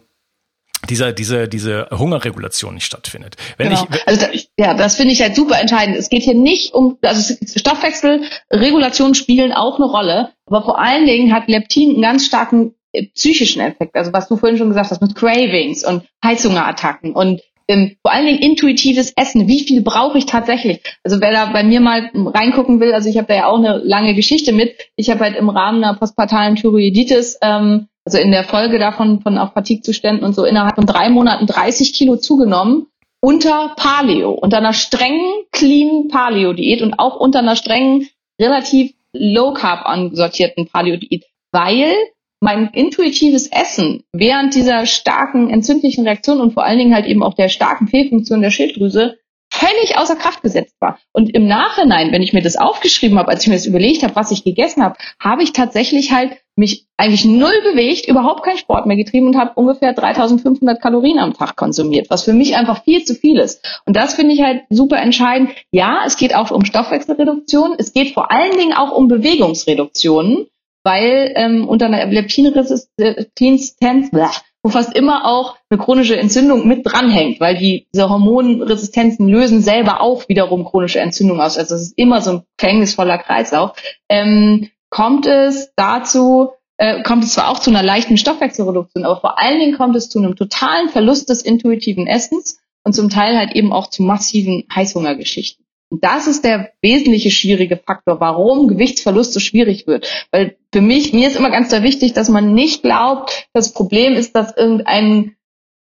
dieser, 0.88 1.12
diese, 1.12 1.48
diese 1.48 1.88
Hungerregulation 1.90 2.74
nicht 2.74 2.86
stattfindet. 2.86 3.36
Wenn 3.56 3.70
genau. 3.70 3.86
ich, 3.90 4.06
also 4.06 4.20
da, 4.20 4.28
ja, 4.56 4.74
das 4.74 4.96
finde 4.96 5.12
ich 5.12 5.20
halt 5.20 5.34
super 5.34 5.58
entscheidend. 5.58 5.96
Es 5.96 6.08
geht 6.08 6.22
hier 6.22 6.34
nicht 6.34 6.72
um, 6.72 6.98
also 7.02 7.34
Stoffwechselregulationen 7.56 9.14
spielen 9.14 9.52
auch 9.52 9.76
eine 9.76 9.86
Rolle, 9.86 10.32
aber 10.46 10.62
vor 10.62 10.78
allen 10.78 11.06
Dingen 11.06 11.34
hat 11.34 11.48
Leptin 11.48 11.90
einen 11.90 12.02
ganz 12.02 12.26
starken 12.26 12.74
psychischen 13.14 13.60
Effekt, 13.60 13.96
also 13.96 14.12
was 14.12 14.28
du 14.28 14.36
vorhin 14.36 14.58
schon 14.58 14.68
gesagt 14.68 14.90
hast 14.90 15.02
mit 15.02 15.14
Cravings 15.14 15.84
und 15.84 16.04
Heißhungerattacken 16.24 17.12
und 17.12 17.40
ähm, 17.68 17.96
vor 18.02 18.12
allen 18.12 18.26
Dingen 18.26 18.38
intuitives 18.38 19.12
Essen. 19.14 19.46
Wie 19.46 19.60
viel 19.60 19.82
brauche 19.82 20.16
ich 20.16 20.26
tatsächlich? 20.26 20.80
Also 21.04 21.20
wer 21.20 21.32
da 21.32 21.46
bei 21.46 21.62
mir 21.62 21.80
mal 21.80 22.10
reingucken 22.14 22.80
will, 22.80 22.94
also 22.94 23.08
ich 23.10 23.18
habe 23.18 23.28
da 23.28 23.34
ja 23.34 23.46
auch 23.46 23.58
eine 23.58 23.76
lange 23.76 24.14
Geschichte 24.14 24.52
mit. 24.52 24.74
Ich 24.96 25.10
habe 25.10 25.20
halt 25.20 25.36
im 25.36 25.50
Rahmen 25.50 25.84
einer 25.84 25.98
postpartalen 25.98 26.56
Thyroiditis, 26.56 27.38
ähm, 27.42 27.88
also 28.06 28.18
in 28.18 28.30
der 28.30 28.44
Folge 28.44 28.78
davon 28.78 29.20
von 29.20 29.36
auch 29.36 29.52
Fatigue-Zuständen 29.52 30.24
und 30.24 30.34
so 30.34 30.46
innerhalb 30.46 30.76
von 30.76 30.86
drei 30.86 31.10
Monaten 31.10 31.46
30 31.46 31.92
Kilo 31.92 32.16
zugenommen 32.16 32.86
unter 33.20 33.74
Paleo, 33.76 34.30
unter 34.30 34.58
einer 34.58 34.72
strengen, 34.72 35.44
clean 35.52 36.08
Paleo-Diät 36.08 36.82
und 36.82 36.98
auch 36.98 37.16
unter 37.16 37.40
einer 37.40 37.56
strengen, 37.56 38.08
relativ 38.40 38.92
low-carb 39.12 39.86
ansortierten 39.86 40.68
Paleo-Diät, 40.68 41.24
weil 41.50 41.94
mein 42.40 42.70
intuitives 42.72 43.46
Essen 43.48 44.04
während 44.12 44.54
dieser 44.54 44.86
starken 44.86 45.50
entzündlichen 45.50 46.04
Reaktion 46.04 46.40
und 46.40 46.52
vor 46.52 46.64
allen 46.64 46.78
Dingen 46.78 46.94
halt 46.94 47.06
eben 47.06 47.22
auch 47.22 47.34
der 47.34 47.48
starken 47.48 47.88
Fehlfunktion 47.88 48.42
der 48.42 48.50
Schilddrüse 48.50 49.18
völlig 49.50 49.96
außer 49.96 50.16
Kraft 50.16 50.42
gesetzt 50.42 50.76
war. 50.80 50.98
Und 51.12 51.34
im 51.34 51.46
Nachhinein, 51.46 52.12
wenn 52.12 52.22
ich 52.22 52.32
mir 52.32 52.42
das 52.42 52.56
aufgeschrieben 52.56 53.18
habe, 53.18 53.30
als 53.30 53.42
ich 53.42 53.48
mir 53.48 53.54
das 53.54 53.66
überlegt 53.66 54.02
habe, 54.02 54.14
was 54.14 54.30
ich 54.30 54.44
gegessen 54.44 54.82
habe, 54.82 54.96
habe 55.20 55.42
ich 55.42 55.52
tatsächlich 55.52 56.12
halt 56.12 56.36
mich 56.54 56.86
eigentlich 56.96 57.24
null 57.24 57.54
bewegt, 57.62 58.08
überhaupt 58.08 58.42
keinen 58.42 58.58
Sport 58.58 58.86
mehr 58.86 58.96
getrieben 58.96 59.28
und 59.28 59.36
habe 59.36 59.52
ungefähr 59.54 59.92
3500 59.92 60.80
Kalorien 60.80 61.18
am 61.18 61.34
Tag 61.34 61.56
konsumiert, 61.56 62.10
was 62.10 62.24
für 62.24 62.32
mich 62.32 62.56
einfach 62.56 62.84
viel 62.84 63.04
zu 63.04 63.14
viel 63.14 63.38
ist. 63.38 63.80
Und 63.86 63.96
das 63.96 64.14
finde 64.14 64.34
ich 64.34 64.42
halt 64.42 64.62
super 64.68 64.98
entscheidend. 64.98 65.50
Ja, 65.70 66.02
es 66.04 66.16
geht 66.16 66.34
auch 66.34 66.50
um 66.50 66.64
Stoffwechselreduktion, 66.64 67.76
es 67.78 67.92
geht 67.92 68.12
vor 68.12 68.30
allen 68.30 68.56
Dingen 68.56 68.72
auch 68.72 68.92
um 68.92 69.08
Bewegungsreduktionen 69.08 70.46
weil 70.84 71.32
ähm, 71.36 71.68
unter 71.68 71.86
einer 71.86 72.06
Leptinresistenz, 72.06 73.76
wo 74.62 74.70
fast 74.70 74.96
immer 74.96 75.26
auch 75.26 75.56
eine 75.70 75.78
chronische 75.78 76.16
Entzündung 76.16 76.66
mit 76.66 76.84
dranhängt, 76.84 77.40
weil 77.40 77.56
die, 77.56 77.86
diese 77.92 78.10
Hormonresistenzen 78.10 79.28
lösen 79.28 79.62
selber 79.62 80.00
auch 80.00 80.28
wiederum 80.28 80.64
chronische 80.64 81.00
Entzündung 81.00 81.40
aus. 81.40 81.58
Also 81.58 81.74
es 81.74 81.82
ist 81.82 81.98
immer 81.98 82.20
so 82.20 82.32
ein 82.32 82.42
verhängnisvoller 82.58 83.18
Kreislauf. 83.18 83.72
Ähm, 84.08 84.70
kommt 84.90 85.26
es 85.26 85.72
dazu, 85.76 86.50
äh, 86.76 87.02
kommt 87.02 87.24
es 87.24 87.34
zwar 87.34 87.50
auch 87.50 87.58
zu 87.58 87.70
einer 87.70 87.82
leichten 87.82 88.16
Stoffwechselreduktion, 88.16 89.04
aber 89.04 89.20
vor 89.20 89.38
allen 89.38 89.60
Dingen 89.60 89.76
kommt 89.76 89.96
es 89.96 90.08
zu 90.08 90.18
einem 90.18 90.36
totalen 90.36 90.88
Verlust 90.88 91.28
des 91.28 91.42
intuitiven 91.42 92.06
Essens 92.06 92.58
und 92.84 92.94
zum 92.94 93.10
Teil 93.10 93.36
halt 93.36 93.54
eben 93.54 93.72
auch 93.72 93.90
zu 93.90 94.02
massiven 94.02 94.64
Heißhungergeschichten. 94.74 95.64
Und 95.90 96.04
das 96.04 96.26
ist 96.26 96.44
der 96.44 96.72
wesentliche 96.82 97.30
schwierige 97.30 97.76
Faktor, 97.76 98.20
warum 98.20 98.68
Gewichtsverlust 98.68 99.32
so 99.32 99.40
schwierig 99.40 99.86
wird. 99.86 100.06
Weil 100.30 100.56
für 100.72 100.82
mich, 100.82 101.12
mir 101.12 101.28
ist 101.28 101.36
immer 101.36 101.50
ganz 101.50 101.70
sehr 101.70 101.82
wichtig, 101.82 102.12
dass 102.12 102.28
man 102.28 102.52
nicht 102.54 102.82
glaubt, 102.82 103.48
das 103.54 103.72
Problem 103.72 104.12
ist, 104.12 104.34
dass 104.36 104.56
irgendein, 104.56 105.36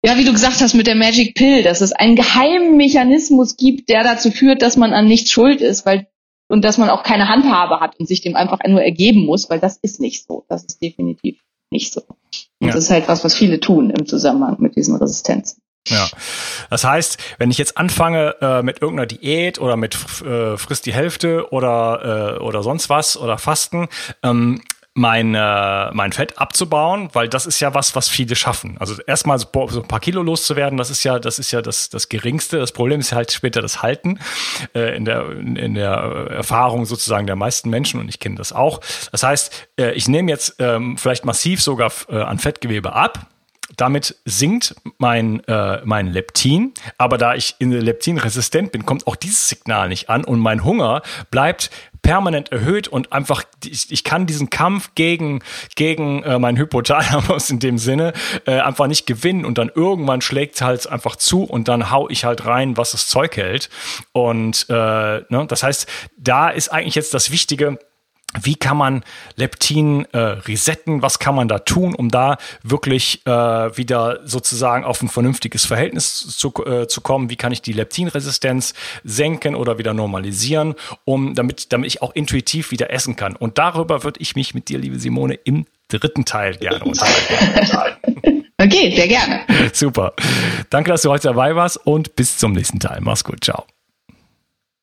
ja, 0.04 0.16
wie 0.16 0.24
du 0.24 0.32
gesagt 0.32 0.60
hast 0.60 0.74
mit 0.74 0.86
der 0.86 0.94
Magic 0.94 1.34
Pill, 1.34 1.64
dass 1.64 1.80
es 1.80 1.92
einen 1.92 2.14
geheimen 2.14 2.76
Mechanismus 2.76 3.56
gibt, 3.56 3.88
der 3.88 4.04
dazu 4.04 4.30
führt, 4.30 4.62
dass 4.62 4.76
man 4.76 4.92
an 4.92 5.08
nichts 5.08 5.32
schuld 5.32 5.60
ist, 5.60 5.84
weil 5.84 6.06
und 6.50 6.64
dass 6.64 6.78
man 6.78 6.88
auch 6.88 7.02
keine 7.02 7.28
Handhabe 7.28 7.80
hat 7.80 7.98
und 8.00 8.06
sich 8.06 8.22
dem 8.22 8.34
einfach 8.34 8.60
nur 8.66 8.82
ergeben 8.82 9.26
muss, 9.26 9.50
weil 9.50 9.60
das 9.60 9.76
ist 9.76 10.00
nicht 10.00 10.26
so. 10.26 10.44
Das 10.48 10.64
ist 10.64 10.80
definitiv 10.80 11.42
nicht 11.70 11.92
so. 11.92 12.02
Ja. 12.60 12.68
das 12.68 12.84
ist 12.84 12.90
halt 12.90 13.08
was, 13.08 13.22
was 13.22 13.34
viele 13.34 13.60
tun 13.60 13.90
im 13.90 14.06
Zusammenhang 14.06 14.56
mit 14.58 14.74
diesen 14.74 14.96
Resistenzen. 14.96 15.62
Ja, 15.90 16.08
das 16.70 16.84
heißt, 16.84 17.18
wenn 17.38 17.50
ich 17.50 17.58
jetzt 17.58 17.76
anfange 17.76 18.36
äh, 18.40 18.62
mit 18.62 18.82
irgendeiner 18.82 19.06
Diät 19.06 19.58
oder 19.60 19.76
mit 19.76 19.94
äh, 20.22 20.56
frisst 20.56 20.86
die 20.86 20.92
Hälfte 20.92 21.52
oder 21.52 22.36
äh, 22.36 22.40
oder 22.40 22.62
sonst 22.62 22.88
was 22.88 23.16
oder 23.16 23.38
Fasten, 23.38 23.88
ähm, 24.22 24.62
mein, 24.98 25.34
äh, 25.34 25.90
mein 25.92 26.12
Fett 26.12 26.38
abzubauen, 26.38 27.08
weil 27.12 27.28
das 27.28 27.46
ist 27.46 27.60
ja 27.60 27.72
was, 27.72 27.94
was 27.94 28.08
viele 28.08 28.34
schaffen. 28.34 28.76
Also 28.78 29.00
erstmal 29.06 29.38
so, 29.38 29.46
so 29.68 29.80
ein 29.80 29.88
paar 29.88 30.00
Kilo 30.00 30.22
loszuwerden, 30.22 30.76
das 30.76 30.90
ist 30.90 31.04
ja, 31.04 31.18
das 31.18 31.38
ist 31.38 31.52
ja 31.52 31.62
das, 31.62 31.88
das 31.88 32.08
Geringste. 32.08 32.58
Das 32.58 32.72
Problem 32.72 33.00
ist 33.00 33.12
halt 33.12 33.32
später 33.32 33.62
das 33.62 33.80
Halten 33.82 34.18
äh, 34.74 34.96
in, 34.96 35.04
der, 35.04 35.30
in 35.30 35.74
der 35.74 35.92
Erfahrung 36.30 36.84
sozusagen 36.84 37.26
der 37.26 37.36
meisten 37.36 37.70
Menschen 37.70 38.00
und 38.00 38.08
ich 38.08 38.18
kenne 38.18 38.34
das 38.34 38.52
auch. 38.52 38.80
Das 39.12 39.22
heißt, 39.22 39.68
äh, 39.78 39.92
ich 39.92 40.08
nehme 40.08 40.30
jetzt 40.30 40.56
ähm, 40.58 40.98
vielleicht 40.98 41.24
massiv 41.24 41.62
sogar 41.62 41.92
äh, 42.08 42.16
an 42.16 42.38
Fettgewebe 42.38 42.92
ab 42.92 43.26
damit 43.78 44.16
sinkt 44.24 44.74
mein, 44.98 45.42
äh, 45.44 45.80
mein 45.84 46.08
Leptin, 46.08 46.74
aber 46.98 47.16
da 47.16 47.34
ich 47.34 47.54
in 47.58 47.70
Leptin 47.70 48.18
resistent 48.18 48.72
bin, 48.72 48.84
kommt 48.84 49.06
auch 49.06 49.16
dieses 49.16 49.48
Signal 49.48 49.88
nicht 49.88 50.10
an. 50.10 50.24
Und 50.24 50.40
mein 50.40 50.64
Hunger 50.64 51.02
bleibt 51.30 51.70
permanent 52.02 52.52
erhöht 52.52 52.88
und 52.88 53.12
einfach, 53.12 53.44
ich, 53.64 53.90
ich 53.90 54.02
kann 54.02 54.26
diesen 54.26 54.50
Kampf 54.50 54.94
gegen, 54.94 55.40
gegen 55.76 56.22
äh, 56.22 56.38
meinen 56.38 56.56
Hypothalamus 56.56 57.50
in 57.50 57.60
dem 57.60 57.78
Sinne 57.78 58.12
äh, 58.46 58.60
einfach 58.60 58.86
nicht 58.88 59.06
gewinnen. 59.06 59.44
Und 59.44 59.58
dann 59.58 59.70
irgendwann 59.72 60.20
schlägt 60.20 60.56
es 60.56 60.62
halt 60.62 60.88
einfach 60.88 61.16
zu 61.16 61.44
und 61.44 61.68
dann 61.68 61.90
hau 61.90 62.08
ich 62.08 62.24
halt 62.24 62.46
rein, 62.46 62.76
was 62.76 62.92
das 62.92 63.06
Zeug 63.06 63.36
hält. 63.36 63.70
Und 64.12 64.66
äh, 64.68 64.72
ne, 64.72 65.46
das 65.46 65.62
heißt, 65.62 65.86
da 66.16 66.48
ist 66.48 66.70
eigentlich 66.70 66.94
jetzt 66.96 67.14
das 67.14 67.30
Wichtige, 67.30 67.78
wie 68.42 68.56
kann 68.56 68.76
man 68.76 69.04
Leptin 69.36 70.06
äh, 70.12 70.18
resetten? 70.18 71.00
Was 71.00 71.18
kann 71.18 71.34
man 71.34 71.48
da 71.48 71.60
tun, 71.60 71.94
um 71.94 72.10
da 72.10 72.36
wirklich 72.62 73.22
äh, 73.26 73.30
wieder 73.30 74.20
sozusagen 74.24 74.84
auf 74.84 75.02
ein 75.02 75.08
vernünftiges 75.08 75.64
Verhältnis 75.64 76.36
zu, 76.36 76.52
äh, 76.66 76.86
zu 76.86 77.00
kommen? 77.00 77.30
Wie 77.30 77.36
kann 77.36 77.52
ich 77.52 77.62
die 77.62 77.72
Leptinresistenz 77.72 78.74
senken 79.02 79.54
oder 79.54 79.78
wieder 79.78 79.94
normalisieren, 79.94 80.74
um 81.04 81.34
damit, 81.34 81.72
damit 81.72 81.86
ich 81.86 82.02
auch 82.02 82.14
intuitiv 82.14 82.70
wieder 82.70 82.90
essen 82.90 83.16
kann? 83.16 83.34
Und 83.34 83.56
darüber 83.56 84.04
würde 84.04 84.20
ich 84.20 84.36
mich 84.36 84.54
mit 84.54 84.68
dir, 84.68 84.78
liebe 84.78 84.98
Simone, 84.98 85.34
im 85.34 85.64
dritten 85.88 86.26
Teil 86.26 86.54
gerne 86.56 86.84
unterhalten. 86.84 88.44
okay, 88.58 88.94
sehr 88.94 89.08
gerne. 89.08 89.40
Super. 89.72 90.12
Danke, 90.68 90.90
dass 90.90 91.00
du 91.00 91.10
heute 91.10 91.28
dabei 91.28 91.56
warst 91.56 91.78
und 91.86 92.14
bis 92.14 92.36
zum 92.36 92.52
nächsten 92.52 92.78
Teil. 92.78 92.98
Mach's 93.00 93.24
gut. 93.24 93.42
Ciao. 93.42 93.64